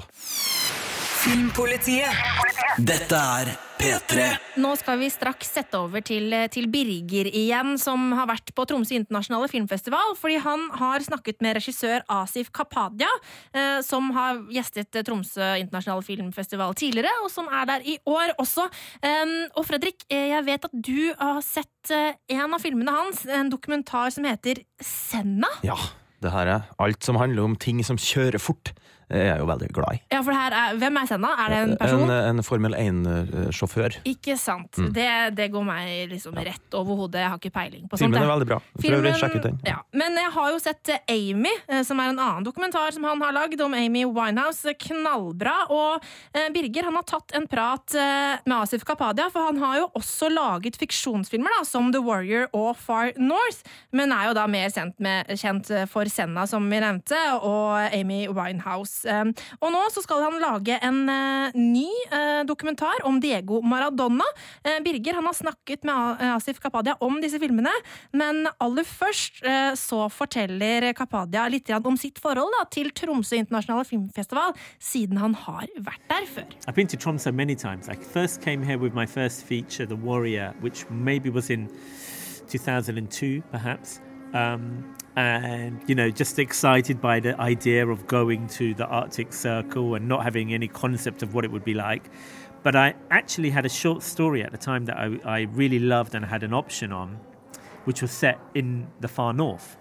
[1.25, 2.13] Filmpolitiet.
[2.85, 4.25] Dette er P3.
[4.61, 8.99] Nå skal vi straks sette over til, til Birger igjen, som har vært på Tromsø
[8.99, 10.13] internasjonale filmfestival.
[10.21, 13.09] Fordi han har snakket med regissør Asif Kapadia,
[13.57, 18.37] eh, som har gjestet eh, Tromsø internasjonale filmfestival tidligere, og som er der i år
[18.37, 18.69] også.
[19.01, 23.25] Um, og Fredrik, eh, jeg vet at du har sett eh, en av filmene hans,
[23.25, 25.49] en dokumentar som heter Senna.
[25.65, 25.81] Ja,
[26.21, 28.77] det her er alt som handler om ting som kjører fort.
[29.20, 30.03] Er jeg jo veldig glad i.
[30.14, 31.33] Ja, for her er, Hvem er Senna?
[31.44, 32.05] Er det en person?
[32.05, 33.98] En, en Formel 1-sjåfør.
[34.11, 34.79] Ikke sant.
[34.79, 34.90] Mm.
[34.96, 37.22] Det, det går meg liksom rett over hodet.
[37.24, 38.07] Jeg har ikke peiling på sånt.
[38.07, 38.61] Filmen er veldig bra.
[38.74, 39.61] Ut den.
[39.66, 39.79] Ja.
[39.96, 43.22] Men jeg har jo sett eh, Amy, eh, som er en annen dokumentar som han
[43.24, 44.74] har lagd om Amy Winehouse.
[44.85, 45.57] Knallbra.
[45.74, 49.81] Og eh, Birger han har tatt en prat eh, med Asif Kapadia, for han har
[49.83, 54.46] jo også laget fiksjonsfilmer da, som The Warrior og Far North, men er jo da
[54.50, 59.04] mer kjent, med, kjent eh, for Senna, som vi nevnte, og Amy Winehouse.
[59.07, 59.25] Eh,
[59.61, 64.27] Og nå så skal han lage en eh, ny eh, dokumentar om Diego Maradona.
[64.85, 67.73] Birger han har snakket med Asif Kapadia om disse filmene,
[68.17, 69.43] men aller først
[69.79, 76.05] så forteller Kapadia litt om sitt forhold til Tromsø internasjonale filmfestival, siden han har vært
[76.11, 76.49] der før.
[76.67, 77.88] I've been to Tromsø many times.
[77.88, 81.69] I first came here with my first feature, The Warrior, which maybe was in
[82.49, 84.01] 2002, perhaps.
[84.35, 89.94] Um, and you know just excited by the idea of going to the Arctic Circle
[89.94, 92.11] and not having any concept of what it would be like.
[92.64, 96.14] But I actually had a short story at the time that I, I really loved
[96.14, 97.20] and had an option on,
[97.85, 99.77] which was set in the far north,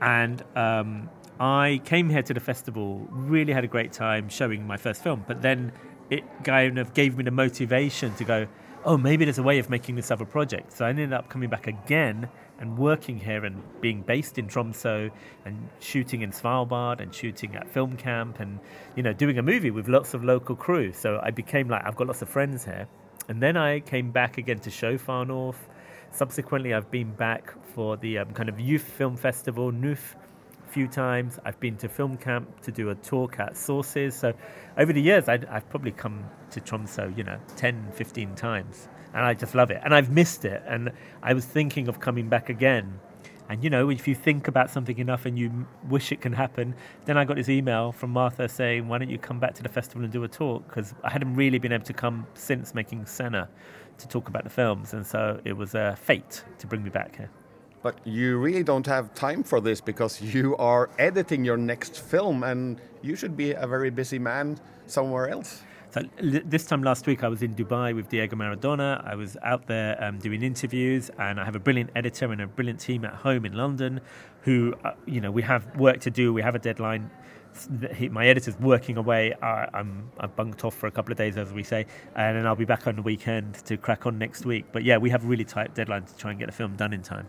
[0.00, 4.76] and um, I came here to the festival, really had a great time showing my
[4.76, 5.72] first film, but then
[6.10, 8.46] it kind of gave me the motivation to go,
[8.84, 10.72] oh, maybe there's a way of making this other project.
[10.72, 12.28] So I ended up coming back again
[12.62, 15.10] and working here and being based in Tromsø
[15.44, 18.60] and shooting in Svalbard and shooting at film camp and
[18.96, 20.92] you know doing a movie with lots of local crew.
[20.92, 22.86] So I became like I've got lots of friends here.
[23.28, 25.68] And then I came back again to show Far North.
[26.12, 30.16] Subsequently, I've been back for the um, kind of youth film festival, NUF,
[30.68, 31.38] few times.
[31.44, 34.14] I've been to film camp to do a talk at Sources.
[34.14, 34.32] So
[34.78, 38.88] over the years, i have probably come to Tromsø, you know, 10, 15 times.
[39.14, 39.80] And I just love it.
[39.84, 40.62] And I've missed it.
[40.66, 40.90] And
[41.22, 42.98] I was thinking of coming back again.
[43.48, 46.74] And, you know, if you think about something enough and you wish it can happen,
[47.04, 49.68] then I got this email from Martha saying, why don't you come back to the
[49.68, 50.66] festival and do a talk?
[50.66, 53.48] Because I hadn't really been able to come since making Senna
[53.98, 54.94] to talk about the films.
[54.94, 57.30] And so it was a fate to bring me back here.
[57.82, 62.44] But you really don't have time for this because you are editing your next film
[62.44, 65.62] and you should be a very busy man somewhere else.
[65.92, 69.06] So this time last week, I was in Dubai with Diego Maradona.
[69.06, 72.46] I was out there um, doing interviews, and I have a brilliant editor and a
[72.46, 74.00] brilliant team at home in London,
[74.40, 76.32] who uh, you know we have work to do.
[76.32, 77.10] We have a deadline.
[78.10, 79.34] My editor's working away.
[79.42, 81.84] I, I'm I bunked off for a couple of days, as we say,
[82.16, 84.64] and then I'll be back on the weekend to crack on next week.
[84.72, 86.94] But yeah, we have a really tight deadline to try and get the film done
[86.94, 87.28] in time.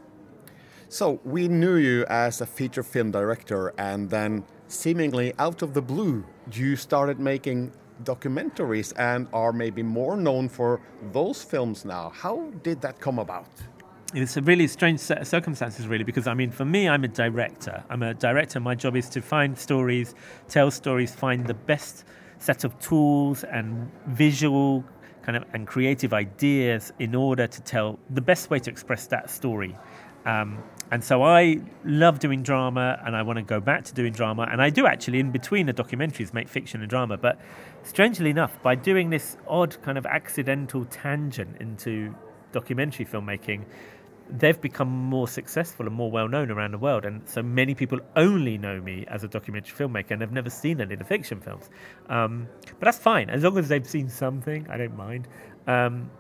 [0.94, 5.82] So we knew you as a feature film director, and then seemingly out of the
[5.82, 7.72] blue, you started making
[8.04, 12.12] documentaries and are maybe more known for those films now.
[12.14, 13.48] How did that come about?
[14.14, 17.08] It's a really strange set of circumstances, really, because I mean, for me, I'm a
[17.08, 17.84] director.
[17.90, 18.60] I'm a director.
[18.60, 20.14] My job is to find stories,
[20.48, 22.06] tell stories, find the best
[22.38, 24.84] set of tools and visual
[25.24, 29.32] kind of and creative ideas in order to tell the best way to express that
[29.32, 29.76] story.
[30.26, 34.14] Um, and so I love doing drama and I want to go back to doing
[34.14, 34.48] drama.
[34.52, 37.18] And I do actually, in between the documentaries, make fiction and drama.
[37.18, 37.42] But
[37.82, 42.14] strangely enough, by doing this odd kind of accidental tangent into
[42.52, 43.66] documentary filmmaking,
[44.30, 47.06] they've become more successful and more well known around the world.
[47.06, 50.80] And so many people only know me as a documentary filmmaker and have never seen
[50.80, 51.72] any of the fiction films.
[52.08, 53.32] Um, but that's fine.
[53.32, 55.28] As long as they've seen something, I don't mind.
[55.66, 56.12] Um,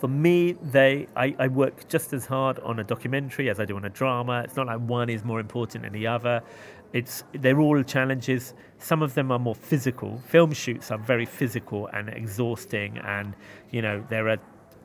[0.00, 3.76] for me, they I, I, work just as hard on a documentary as I do
[3.76, 4.40] on a drama.
[4.44, 6.42] It's not like one is more important than the other.
[6.94, 8.54] It's they're all challenges.
[8.78, 10.18] Some of them are more physical.
[10.26, 13.34] Film shoots are very physical and exhausting, and
[13.70, 14.38] you know there are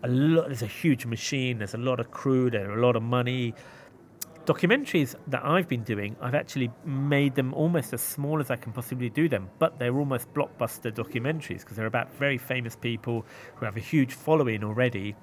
[0.03, 0.47] a lot.
[0.47, 1.59] There's a huge machine.
[1.59, 2.49] There's a lot of crew.
[2.49, 3.53] There are a lot of money
[4.45, 8.71] documentaries that I've been doing, I've actually made them almost as small as I can
[8.71, 13.65] possibly do them, but they're almost blockbuster documentaries because they're about very famous people who
[13.65, 15.15] have a huge following already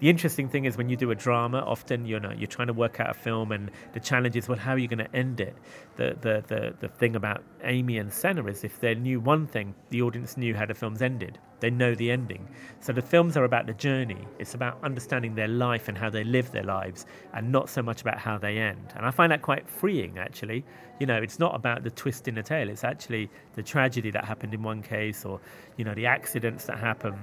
[0.00, 2.72] the interesting thing is when you do a drama, often you know you're trying to
[2.72, 5.40] work out a film, and the challenge is, well, how are you going to end
[5.40, 5.56] it?
[5.96, 9.74] The, the the the thing about Amy and Senna is if they knew one thing,
[9.90, 11.38] the audience knew how the film's ended.
[11.60, 12.48] They know the ending.
[12.80, 14.26] So the films are about the journey.
[14.38, 18.00] It's about understanding their life and how they live their lives, and not so much
[18.00, 18.92] about how they end.
[18.96, 20.64] And I find that quite freeing, actually.
[21.00, 22.68] You know, it's not about the twist in the tale.
[22.68, 25.40] It's actually the tragedy that happened in one case, or
[25.76, 27.18] you know, the accidents that happen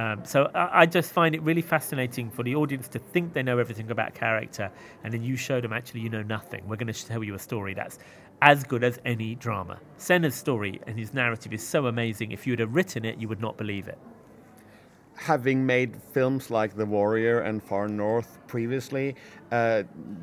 [0.00, 3.42] um, so I, I, just find it really fascinating for the audience to think they
[3.42, 4.70] know everything about character,
[5.04, 6.66] and then you show them actually you know nothing.
[6.68, 7.98] We're going to tell you a story that's
[8.42, 9.78] as good as any drama.
[9.96, 12.32] Senna's story and his narrative is so amazing.
[12.32, 13.98] If you'd have written it, you would not believe it.
[15.14, 19.16] Having made films like The Warrior and Far North previously,
[19.52, 19.82] uh,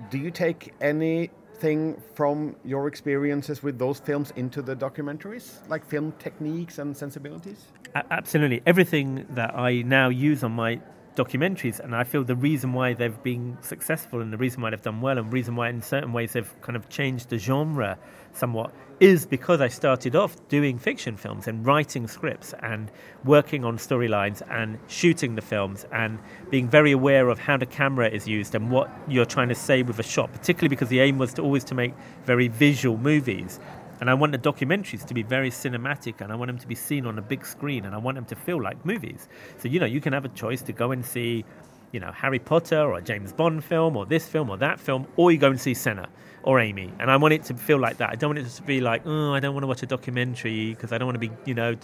[0.09, 6.13] do you take anything from your experiences with those films into the documentaries, like film
[6.17, 7.65] techniques and sensibilities?
[8.11, 8.61] absolutely.
[8.65, 10.79] Everything that I now use on my
[11.17, 14.81] documentaries, and I feel the reason why they've been successful and the reason why they've
[14.81, 17.97] done well, and the reason why in certain ways they've kind of changed the genre
[18.33, 22.91] somewhat, is because I started off doing fiction films and writing scripts and
[23.25, 28.09] working on storylines and shooting the films and being very aware of how the camera
[28.09, 31.17] is used and what you're trying to say with a shot, particularly because the aim
[31.17, 31.93] was to always to make
[32.25, 33.59] very visual movies.
[33.99, 36.75] And I want the documentaries to be very cinematic and I want them to be
[36.75, 39.27] seen on a big screen and I want them to feel like movies.
[39.57, 41.45] So, you know, you can have a choice to go and see
[41.91, 45.07] you know, Harry Potter or a James Bond film or this film or that film,
[45.15, 46.09] or you go and see Senna
[46.43, 46.93] or Amy.
[46.99, 48.09] And I want it to feel like that.
[48.09, 50.73] I don't want it to be like, oh, I don't want to watch a documentary
[50.73, 51.75] because I don't want to be, you know,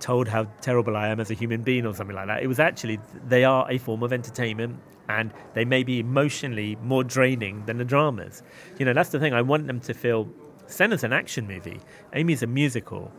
[0.00, 2.42] told how terrible I am as a human being or something like that.
[2.42, 7.04] It was actually, they are a form of entertainment and they may be emotionally more
[7.04, 8.42] draining than the dramas.
[8.78, 9.32] You know, that's the thing.
[9.32, 10.28] I want them to feel
[10.72, 11.80] Senna's an action movie,
[12.14, 13.12] Amy's a musical.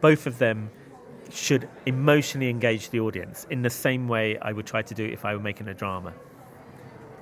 [0.00, 0.70] Both of them
[1.30, 5.24] should emotionally engage the audience in the same way I would try to do if
[5.24, 6.12] I were making a drama.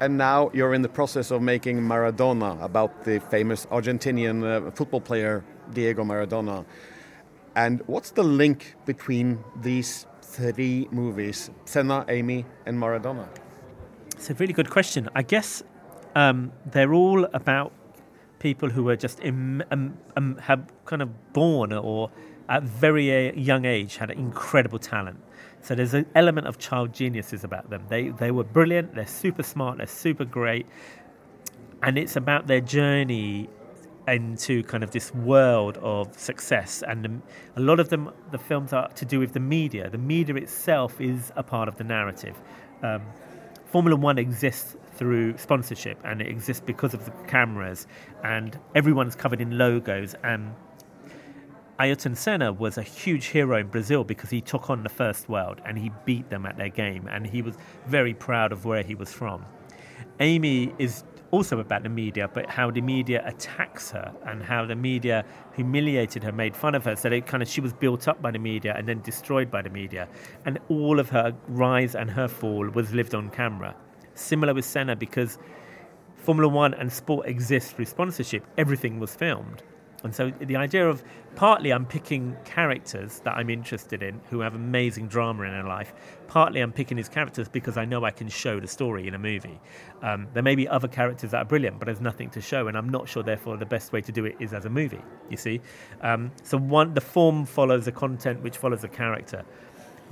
[0.01, 5.03] And now you're in the process of making Maradona about the famous Argentinian uh, football
[5.03, 6.65] player Diego Maradona.
[7.55, 13.29] And what's the link between these three movies, Senna, Amy, and Maradona?
[14.17, 15.11] It's a really good question.
[15.15, 15.63] I guess
[16.17, 17.73] um, they're all about
[18.45, 22.11] people who were just Im- um, um, have kind of born or
[22.51, 25.19] at very uh, young age had incredible talent.
[25.63, 27.83] So there's an element of child geniuses about them.
[27.89, 28.95] They they were brilliant.
[28.95, 29.79] They're super smart.
[29.79, 30.67] They're super great,
[31.83, 33.49] and it's about their journey
[34.07, 36.83] into kind of this world of success.
[36.87, 37.23] And
[37.57, 39.89] a lot of them, the films are to do with the media.
[39.89, 42.37] The media itself is a part of the narrative.
[42.83, 43.03] Um,
[43.75, 47.89] Formula One exists through sponsorship, and it exists because of the cameras,
[48.23, 50.55] and everyone's covered in logos and
[51.81, 55.61] Ayrton Senna was a huge hero in Brazil because he took on the first world
[55.67, 57.57] and he beat them at their game and he was
[57.89, 59.45] very proud of where he was from.
[60.21, 61.03] Amy is
[61.35, 65.25] also about the media, but how the media attacks her and how the media
[65.57, 66.95] humiliated her, made fun of her.
[66.95, 69.63] So they kind of she was built up by the media and then destroyed by
[69.63, 70.09] the media,
[70.47, 73.75] and all of her rise and her fall was lived on camera.
[74.15, 75.39] Similar with Senna because
[76.15, 78.47] Formula One and sport exist through sponsorship.
[78.57, 79.63] Everything was filmed.
[80.05, 81.03] And so the idea of
[81.35, 85.95] partly I'm picking characters that I'm interested in who have amazing drama in their life.
[86.29, 89.19] Partly I'm picking these characters because I know I can show the story in a
[89.19, 89.59] movie.
[90.03, 92.77] Um, there may be other characters that are brilliant, but there's nothing to show, and
[92.77, 93.23] I'm not sure.
[93.23, 95.03] Therefore, the best way to do it is as a movie.
[95.31, 95.61] You see,
[96.03, 99.45] um, so one the form follows the content, which follows the character.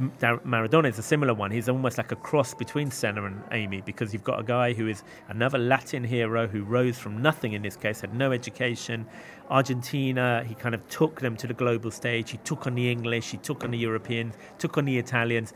[0.00, 1.50] Maradona is a similar one.
[1.50, 4.88] He's almost like a cross between Senna and Amy because you've got a guy who
[4.88, 9.06] is another Latin hero who rose from nothing in this case, had no education,
[9.52, 12.30] Argentina, he kind of took them to the global stage.
[12.30, 15.52] He took on the English, he took on the Europeans, took on the Italians.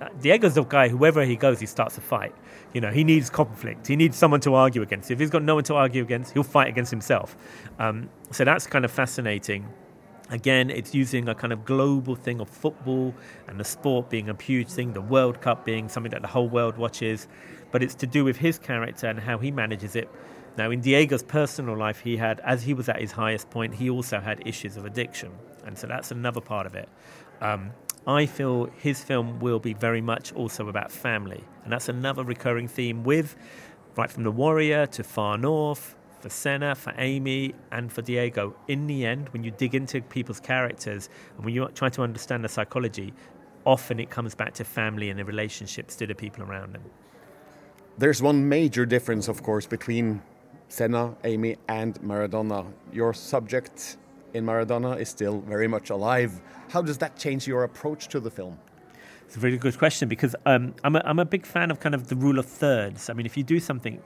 [0.00, 2.34] Uh, Diego's the guy, whoever he goes, he starts a fight.
[2.72, 3.86] You know, he needs conflict.
[3.86, 5.10] He needs someone to argue against.
[5.10, 7.36] If he's got no one to argue against, he'll fight against himself.
[7.78, 9.68] Um, so that's kind of fascinating.
[10.30, 13.14] Again, it's using a kind of global thing of football
[13.48, 16.48] and the sport being a huge thing, the World Cup being something that the whole
[16.48, 17.28] world watches,
[17.70, 20.08] but it's to do with his character and how he manages it
[20.56, 23.90] now, in Diego's personal life, he had, as he was at his highest point, he
[23.90, 25.30] also had issues of addiction.
[25.66, 26.88] And so that's another part of it.
[27.40, 27.72] Um,
[28.06, 31.44] I feel his film will be very much also about family.
[31.64, 33.36] And that's another recurring theme with,
[33.96, 38.56] right from The Warrior to Far North, for Senna, for Amy, and for Diego.
[38.68, 42.44] In the end, when you dig into people's characters and when you try to understand
[42.44, 43.12] the psychology,
[43.66, 46.84] often it comes back to family and the relationships to the people around them.
[47.98, 50.22] There's one major difference, of course, between
[50.68, 52.66] Senna, Amy, and Maradona.
[52.92, 53.96] Your subject
[54.34, 56.40] in Maradona is still very much alive.
[56.68, 58.58] How does that change your approach to the film?
[59.26, 61.94] It's a really good question because um, I'm, a, I'm a big fan of kind
[61.94, 63.10] of the rule of thirds.
[63.10, 64.00] I mean, if you do something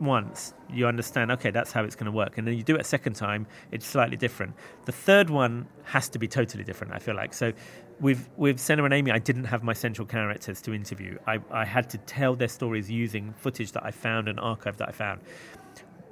[0.00, 2.38] once, you understand, okay, that's how it's going to work.
[2.38, 4.54] And then you do it a second time, it's slightly different.
[4.86, 7.32] The third one has to be totally different, I feel like.
[7.32, 7.52] So
[8.00, 11.18] with, with Senna and Amy, I didn't have my central characters to interview.
[11.26, 14.88] I, I had to tell their stories using footage that I found and archive that
[14.88, 15.20] I found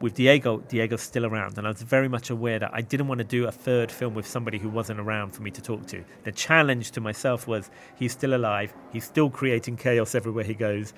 [0.02, 3.18] with Diego, Diego's still around, and I was very much aware that I didn't want
[3.18, 6.04] to do a third film with somebody who wasn't around for me to talk to.
[6.24, 10.92] The challenge to myself was he's still alive, he's still creating chaos everywhere he goes.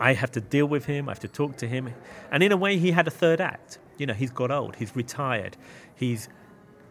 [0.00, 1.94] I have to deal with him, I have to talk to him.
[2.32, 3.78] And in a way, he had a third act.
[3.98, 5.56] You know, he's got old, he's retired,
[5.94, 6.28] he's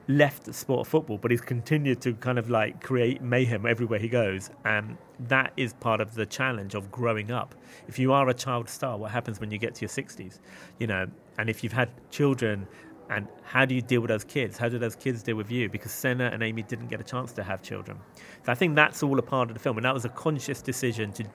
[0.09, 3.99] left the sport of football, but he's continued to kind of like create mayhem everywhere
[3.99, 4.49] he goes.
[4.65, 4.97] And
[5.27, 7.53] that is part of the challenge of growing up.
[7.87, 10.39] If you are a child star, what happens when you get to your 60s?
[10.79, 11.07] You know,
[11.37, 12.67] and if you've had children,
[13.11, 14.57] and how do you deal with those kids?
[14.57, 15.67] How do those kids deal with you?
[15.67, 17.97] Because Senna and Amy didn't get a chance to have children.
[18.45, 19.77] So I think that's all a part of the film.
[19.77, 21.25] And that was a conscious decision to,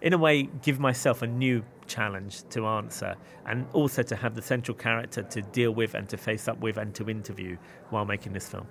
[0.00, 3.16] in a way, give myself a new challenge to answer
[3.46, 6.76] and also to have the central character to deal with and to face up with
[6.76, 7.56] and to interview
[7.90, 8.66] while making this film.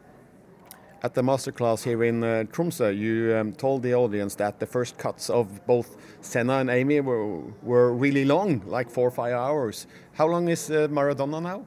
[1.04, 4.98] At the masterclass here in uh, Tromsø, you um, told the audience that the first
[4.98, 9.86] cuts of both Senna and Amy were, were really long, like four or five hours.
[10.14, 11.66] How long is uh, Maradona now?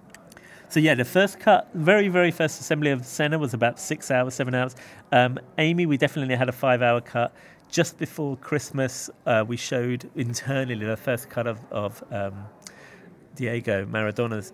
[0.68, 4.34] So yeah, the first cut, very very first assembly of Senna was about six hours,
[4.34, 4.74] seven hours.
[5.12, 7.32] Um, Amy, we definitely had a five-hour cut.
[7.68, 12.46] Just before Christmas, uh, we showed internally the first cut of, of um,
[13.34, 14.52] Diego Maradona's,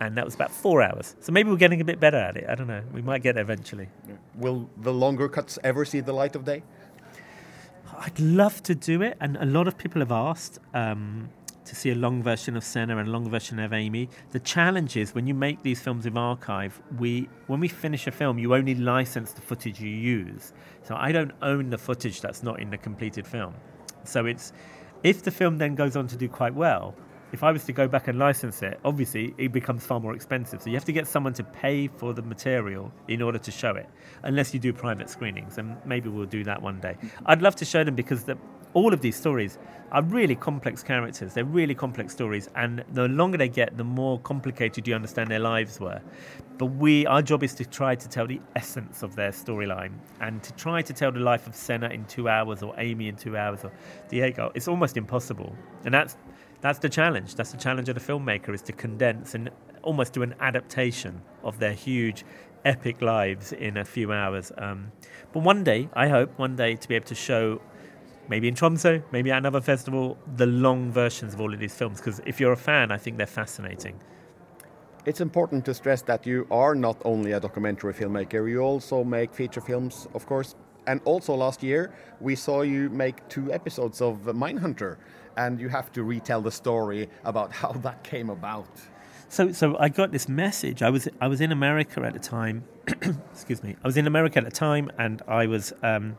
[0.00, 1.16] and that was about four hours.
[1.20, 2.46] So maybe we're getting a bit better at it.
[2.48, 2.82] I don't know.
[2.92, 3.88] We might get there eventually.
[4.34, 6.62] Will the longer cuts ever see the light of day?
[7.96, 11.30] I'd love to do it, and a lot of people have asked um,
[11.64, 14.08] to see a long version of Senna and a long version of Amy.
[14.30, 18.10] The challenge is when you make these films with archive, we when we finish a
[18.10, 20.52] film, you only license the footage you use.
[20.82, 23.54] So I don't own the footage that's not in the completed film.
[24.04, 24.52] So it's
[25.02, 26.94] if the film then goes on to do quite well,
[27.34, 30.62] if I was to go back and license it, obviously it becomes far more expensive.
[30.62, 33.74] So you have to get someone to pay for the material in order to show
[33.74, 33.88] it,
[34.22, 35.58] unless you do private screenings.
[35.58, 36.96] And maybe we'll do that one day.
[37.26, 38.38] I'd love to show them because the,
[38.74, 39.58] all of these stories
[39.92, 41.34] are really complex characters.
[41.34, 45.38] They're really complex stories, and the longer they get, the more complicated you understand their
[45.38, 46.02] lives were.
[46.58, 50.42] But we, our job is to try to tell the essence of their storyline and
[50.42, 53.36] to try to tell the life of Senna in two hours, or Amy in two
[53.36, 53.72] hours, or
[54.08, 54.50] Diego.
[54.54, 55.54] It's almost impossible,
[55.84, 56.16] and that's
[56.60, 57.34] that's the challenge.
[57.34, 59.50] That's the challenge of the filmmaker is to condense and
[59.82, 62.24] almost do an adaptation of their huge,
[62.64, 64.50] epic lives in a few hours.
[64.56, 64.90] Um,
[65.32, 67.60] but one day, I hope one day to be able to show,
[68.28, 71.98] maybe in Tromsø, maybe at another festival, the long versions of all of these films.
[71.98, 74.00] Because if you're a fan, I think they're fascinating.
[75.06, 79.34] It's important to stress that you are not only a documentary filmmaker, you also make
[79.34, 80.54] feature films, of course.
[80.86, 84.96] And also last year, we saw you make two episodes of Mindhunter
[85.36, 88.68] and you have to retell the story about how that came about.
[89.28, 90.82] So, so I got this message.
[90.82, 92.64] I was I was in America at the time.
[93.32, 93.76] excuse me.
[93.82, 96.16] I was in America at the time, and I was um,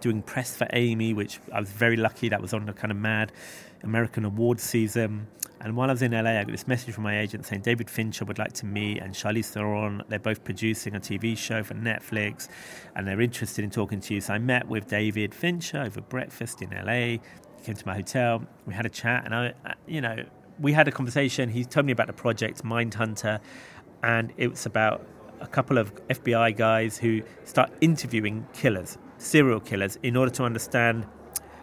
[0.00, 2.28] doing press for Amy, which I was very lucky.
[2.28, 3.32] That was on the kind of mad
[3.82, 5.26] American awards season.
[5.62, 7.90] And while I was in LA, I got this message from my agent saying David
[7.90, 10.02] Fincher would like to meet, and Charlize Theron.
[10.08, 12.48] They're both producing a TV show for Netflix,
[12.96, 14.22] and they're interested in talking to you.
[14.22, 16.92] So I met with David Fincher over breakfast in LA.
[16.92, 17.20] He
[17.62, 18.42] came to my hotel.
[18.64, 19.52] We had a chat, and I,
[19.86, 20.24] you know,
[20.58, 21.50] we had a conversation.
[21.50, 23.38] He told me about the project Mindhunter,
[24.02, 25.06] and it was about
[25.40, 31.06] a couple of FBI guys who start interviewing killers, serial killers, in order to understand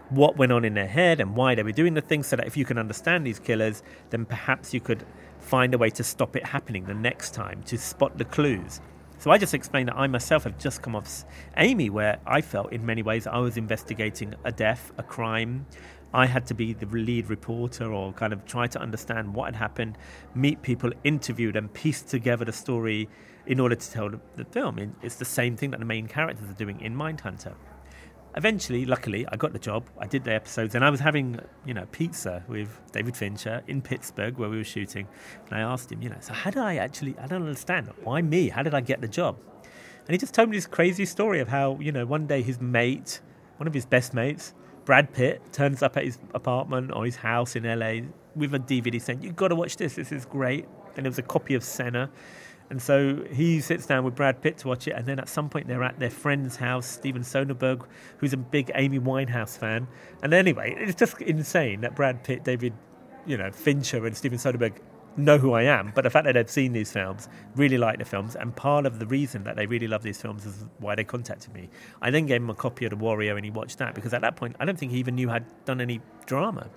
[0.09, 2.47] what went on in their head and why they were doing the things so that
[2.47, 5.05] if you can understand these killers, then perhaps you could
[5.39, 8.79] find a way to stop it happening the next time, to spot the clues.
[9.19, 11.25] So I just explained that I myself have just come off
[11.57, 15.65] Amy, where I felt in many ways I was investigating a death, a crime.
[16.13, 19.55] I had to be the lead reporter or kind of try to understand what had
[19.55, 19.97] happened,
[20.35, 23.09] meet people, interview them, piece together the story
[23.47, 24.95] in order to tell the, film.
[25.01, 27.55] It's the same thing that the main characters are doing in Mindhunter
[28.37, 29.89] eventually, luckily, I got the job.
[29.99, 33.81] I did the episodes, and I was having, you know, pizza with David Fincher in
[33.81, 35.07] Pittsburgh where we were shooting.
[35.47, 37.17] And I asked him, you know, so how did I actually?
[37.19, 37.89] I don't understand.
[38.03, 38.49] Why me?
[38.49, 39.37] How did I get the job?
[39.63, 42.61] And he just told me this crazy story of how, you know, one day his
[42.61, 43.19] mate,
[43.57, 44.53] one of his best mates,
[44.85, 49.01] Brad Pitt, turns up at his apartment or his house in LA with a DVD
[49.01, 49.95] saying, "You've got to watch this.
[49.95, 52.09] This is great." And it was a copy of Senna.
[52.69, 55.49] And so he sits down with Brad Pitt to watch it, and then at some
[55.49, 57.85] point they're at their friend's house, Steven Soderbergh,
[58.17, 59.87] who's a big Amy Winehouse fan.
[60.21, 62.73] And anyway, it's just insane that Brad Pitt, David,
[63.25, 64.79] you know, Fincher, and Steven Soderbergh
[65.15, 65.91] know who I am.
[65.95, 68.99] But the fact that they've seen these films, really like the films, and part of
[68.99, 71.69] the reason that they really love these films is why they contacted me.
[72.01, 74.21] I then gave him a copy of The Warrior, and he watched that because at
[74.21, 76.69] that point I don't think he even knew I'd done any drama.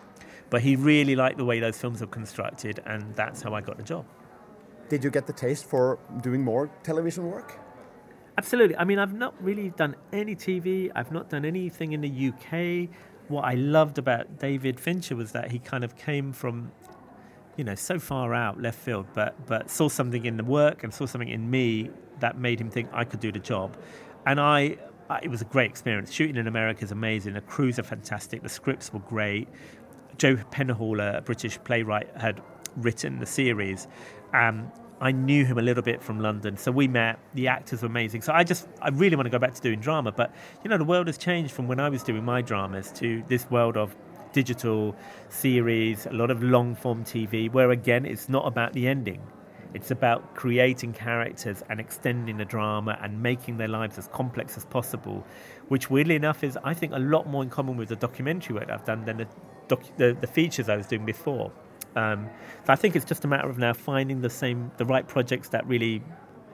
[0.48, 3.76] But he really liked the way those films were constructed, and that's how I got
[3.76, 4.04] the job.
[4.90, 7.60] Did you get the taste for doing more television work?
[8.36, 8.76] Absolutely.
[8.76, 10.90] I mean, I've not really done any TV.
[10.96, 12.88] I've not done anything in the UK.
[13.28, 16.72] What I loved about David Fincher was that he kind of came from,
[17.56, 20.92] you know, so far out left field, but but saw something in the work and
[20.92, 23.76] saw something in me that made him think I could do the job.
[24.26, 24.76] And I,
[25.22, 26.10] it was a great experience.
[26.10, 27.34] Shooting in America is amazing.
[27.34, 28.42] The crews are fantastic.
[28.42, 29.46] The scripts were great.
[30.18, 32.42] Joe Penhall, a British playwright, had
[32.76, 33.88] written the series.
[34.32, 37.18] Um, I knew him a little bit from London, so we met.
[37.32, 38.20] The actors were amazing.
[38.20, 40.12] So I just, I really want to go back to doing drama.
[40.12, 43.22] But you know, the world has changed from when I was doing my dramas to
[43.26, 43.96] this world of
[44.32, 44.94] digital
[45.30, 49.22] series, a lot of long form TV, where again, it's not about the ending.
[49.72, 54.64] It's about creating characters and extending the drama and making their lives as complex as
[54.64, 55.24] possible,
[55.68, 58.68] which weirdly enough is, I think, a lot more in common with the documentary work
[58.68, 59.28] I've done than the,
[59.68, 61.52] docu- the, the features I was doing before.
[61.96, 62.28] Um,
[62.66, 65.48] so I think it's just a matter of now finding the same, the right projects
[65.50, 66.02] that really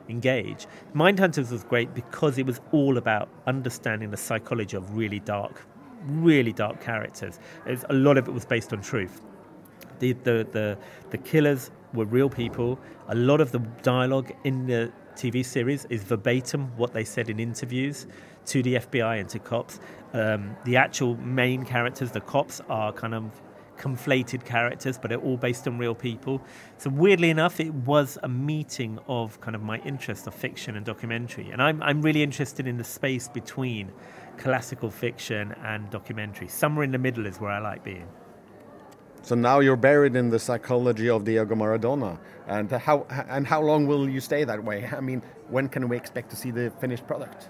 [0.09, 0.67] engage.
[0.95, 5.63] Mindhunters was great because it was all about understanding the psychology of really dark,
[6.07, 7.39] really dark characters.
[7.67, 9.21] It's, a lot of it was based on truth.
[9.99, 10.79] The, the, the,
[11.11, 12.79] the killers were real people.
[13.09, 17.41] A lot of the dialogue in the TV series is verbatim what they said in
[17.41, 18.07] interviews
[18.47, 19.81] to the FBI and to cops.
[20.13, 23.41] Um, the actual main characters, the cops, are kind of
[23.79, 26.43] conflated characters, but they're all based on real people.
[26.79, 30.85] So weirdly enough, it was a meeting of kind of my interest of fiction and
[30.85, 33.93] documentary, and I'm I'm really interested in the space between
[34.37, 36.49] classical fiction and documentary.
[36.49, 38.09] Somewhere in the middle is where I like being.
[39.23, 43.87] So now you're buried in the psychology of Diego Maradona, and how and how long
[43.87, 44.89] will you stay that way?
[44.97, 47.49] I mean, when can we expect to see the finished product?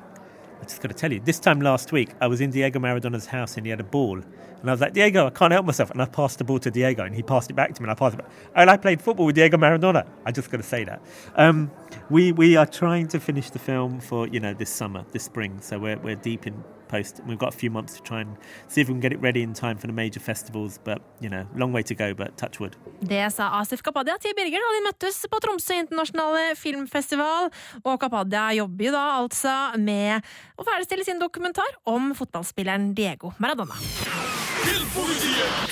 [0.60, 3.26] I just got to tell you, this time last week, I was in Diego Maradona's
[3.26, 4.18] house and he had a ball.
[4.18, 5.90] And I was like, Diego, I can't help myself.
[5.90, 7.92] And I passed the ball to Diego and he passed it back to me and
[7.92, 8.30] I passed it back.
[8.54, 10.06] And I played football with Diego Maradona.
[10.24, 11.02] I just got to say that.
[11.34, 11.70] Um,
[12.10, 15.60] we, we are trying to finish the film for, you know, this summer, this spring.
[15.60, 17.20] So we're, we're deep in post.
[17.26, 18.36] We've got a few months to try and
[18.68, 20.78] see if we can get it ready in time for the major festivals.
[20.84, 22.76] But, you know, long way to go, but touch wood.
[23.00, 27.50] Det sa Asif Kapadia til Birger da de møttes på Tromsø internasjonale filmfestival.
[27.84, 30.24] Og Kapadia jobber jo da altså med
[30.56, 33.76] å ferdigstille sin dokumentar om fotballspilleren Diego Maradona.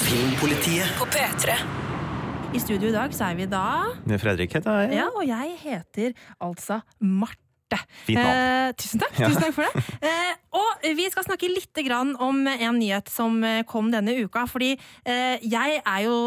[0.04, 1.56] Filmpolitiet på P3.
[2.54, 3.64] I studio i dag så er vi da
[4.22, 4.98] Fredrik heter jeg.
[5.00, 7.43] Ja, og jeg heter altså Marte.
[8.08, 8.30] Navn.
[8.30, 9.16] Eh, tusen takk.
[9.24, 9.84] Tusen takk for det.
[10.04, 14.46] Eh, og vi skal snakke litt grann om en nyhet som eh, kom denne uka.
[14.50, 16.18] Fordi eh, jeg er jo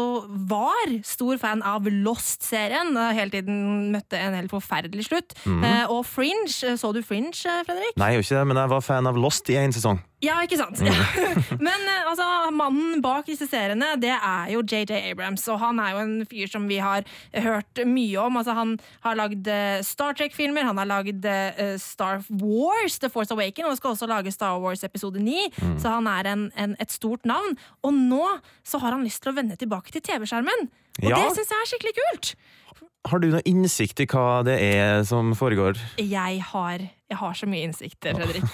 [0.50, 2.94] var stor fan av Lost-serien.
[3.16, 5.36] Hele tiden møtte en helt forferdelig slutt.
[5.44, 5.64] Mm.
[5.64, 6.76] Eh, og Fringe.
[6.78, 7.96] Så du Fringe, eh, Fredrik?
[8.00, 10.00] Nei, jeg ikke det, men jeg var fan av Lost i én sesong.
[10.24, 10.80] Ja, ikke sant?
[10.82, 10.94] Ja.
[11.68, 15.44] Men eh, altså, mannen bak disse seriene, det er jo JJ Abrams.
[15.52, 17.06] Og han er jo en fyr som vi har
[17.38, 18.40] hørt mye om.
[18.40, 18.72] Altså, han
[19.04, 23.78] har lagd eh, Star Trek-filmer, han har lagd eh, Star Wars, The Force Awaken, og
[23.78, 25.38] skal også lage Star Wars episode 9.
[25.62, 25.78] Mm.
[25.78, 27.54] Så han er en, en, et stort navn.
[27.86, 28.24] Og nå
[28.66, 30.66] så har han lyst til å vende tilbake til TV-skjermen.
[30.98, 31.20] Og Ja.
[31.22, 32.34] det syns jeg er skikkelig kult.
[33.08, 35.78] Har du noe innsikt i hva det er som foregår?
[36.02, 38.44] Jeg har, jeg har så mye innsikt, Fredrik.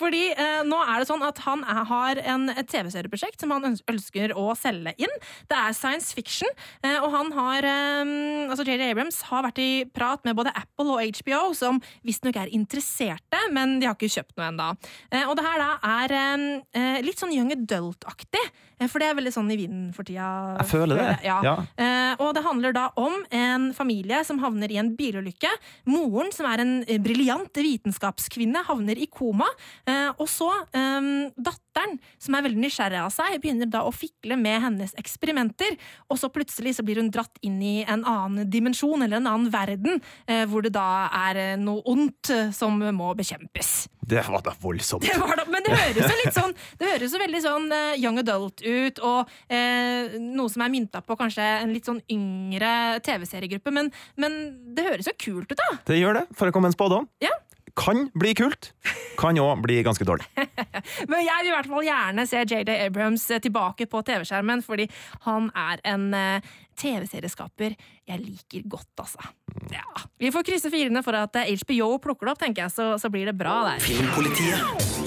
[0.00, 3.68] Fordi eh, nå er det sånn at han er, har en, et TV-serieprosjekt som han
[3.70, 5.14] ønsker å selge inn.
[5.50, 6.50] Det er science fiction,
[6.82, 8.12] eh, og han har eh,
[8.50, 12.52] Altså JJ Abrams har vært i prat med både Apple og HBO, som visstnok er
[12.54, 14.68] interesserte, men de har ikke kjøpt noe ennå.
[15.10, 15.70] Eh, og det her da
[16.02, 18.42] er eh, eh, litt sånn young adult-aktig,
[18.78, 20.28] eh, for det er veldig sånn i vinden for tida.
[20.60, 21.08] Jeg føler det.
[21.26, 21.38] Ja.
[21.46, 21.56] Ja.
[21.78, 25.50] Eh, og det handler da om en familie som havner i en bilulykke.
[25.90, 27.52] Moren, som er en briljant briljant
[27.84, 29.46] vitenskapskvinne, havner i koma.
[29.86, 34.38] Eh, og så eh, datteren, som er veldig nysgjerrig av seg, begynner da å fikle
[34.40, 35.76] med hennes eksperimenter.
[36.08, 39.52] Og så plutselig så blir hun dratt inn i en annen dimensjon, eller en annen
[39.52, 43.88] verden, eh, hvor det da er noe ondt som må bekjempes.
[44.04, 45.04] Det var da voldsomt.
[45.04, 48.18] Det var da, men det høres jo litt sånn Det høres jo veldig sånn young
[48.20, 53.72] adult ut, og eh, noe som er mynta på kanskje en litt sånn yngre TV-seriegruppe,
[53.72, 53.88] men,
[54.20, 54.36] men
[54.76, 55.70] det høres jo kult ut, da!
[55.88, 57.08] Det gjør det, for å komme en spådom.
[57.24, 57.32] Ja.
[57.74, 58.70] Kan bli kult.
[59.18, 60.26] Kan òg bli ganske dårlig.
[61.10, 64.86] Men jeg vil i hvert fall gjerne se JJ Abrams eh, tilbake på TV-skjermen, fordi
[65.26, 69.30] han er en eh, TV-serieskaper jeg liker godt, altså.
[69.72, 69.86] Ja.
[70.20, 73.10] Vi får krysse firene for at eh, HBO plukker det opp, tenker jeg, så, så
[73.10, 73.82] blir det bra der.
[73.82, 75.03] Filmpolitiet.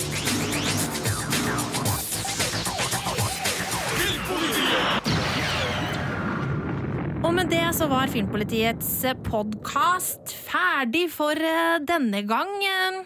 [7.27, 12.53] Og med det så var Filmpolitiets podkast ferdig for eh, denne gang.
[12.63, 13.01] Eh,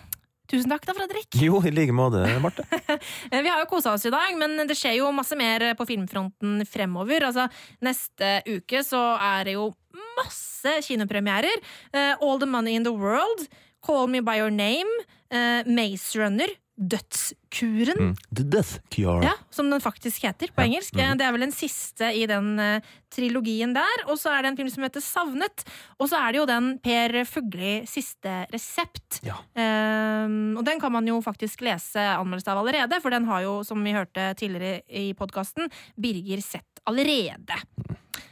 [0.52, 1.26] Tusen takk da, Fredrik.
[1.42, 2.66] Jo, i like måte, Marte.
[3.32, 5.88] Eh, Vi har jo kosa oss i dag, men det skjer jo masse mer på
[5.90, 7.26] filmfronten fremover.
[7.32, 7.48] Altså,
[7.82, 9.72] neste uke så er det jo
[10.20, 11.58] masse kinopremierer.
[11.90, 13.48] Eh, All the Money in the World,
[13.82, 14.92] Call Me By Your Name,
[15.34, 16.52] uh, Maze Runner,
[16.82, 18.00] Dødskuren.
[18.00, 18.14] Mm.
[18.34, 19.22] The Death Cure.
[19.26, 20.96] Ja, som den faktisk heter på engelsk.
[20.98, 21.20] Mm.
[21.20, 24.06] Det er vel den siste i den uh, trilogien der.
[24.10, 25.66] Og så er det en film som heter Savnet.
[26.02, 29.22] Og så er det jo den Per Fugli siste resept.
[29.22, 33.58] Ehm, og den kan man jo faktisk lese anmeldelse av allerede, for den har jo,
[33.68, 35.70] som vi hørte tidligere i podkasten,
[36.02, 37.62] Birger sett allerede.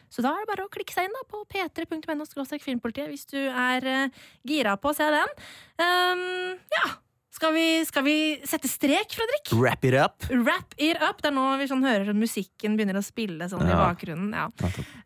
[0.10, 2.26] Så da er det bare å klikke seg inn da på p3.no
[2.58, 5.38] filmpolitiet hvis du er uh, gira på å se den.
[5.78, 6.90] Um, ja.
[7.40, 8.14] Skal vi, skal vi
[8.44, 9.54] sette strek, Fredrik?
[9.56, 10.26] Wrap it up.
[10.28, 11.22] Wrap it up.
[11.24, 14.34] Det er nå vi sånn hører at musikken begynner å spille sånn i bakgrunnen.
[14.36, 14.50] Ja.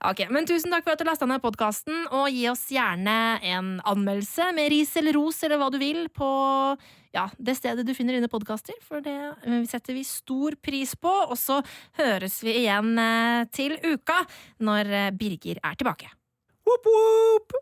[0.10, 3.70] Okay, men Tusen takk for at du lasta ned podkasten, og gi oss gjerne en
[3.86, 6.30] anmeldelse med ris eller ros eller hva du vil på
[7.14, 11.14] ja, det stedet du finner dine podkaster, for det eh, setter vi stor pris på.
[11.30, 11.60] Og så
[12.02, 14.24] høres vi igjen eh, til uka,
[14.66, 16.10] når eh, Birger er tilbake.
[16.66, 17.62] Woop, whoop.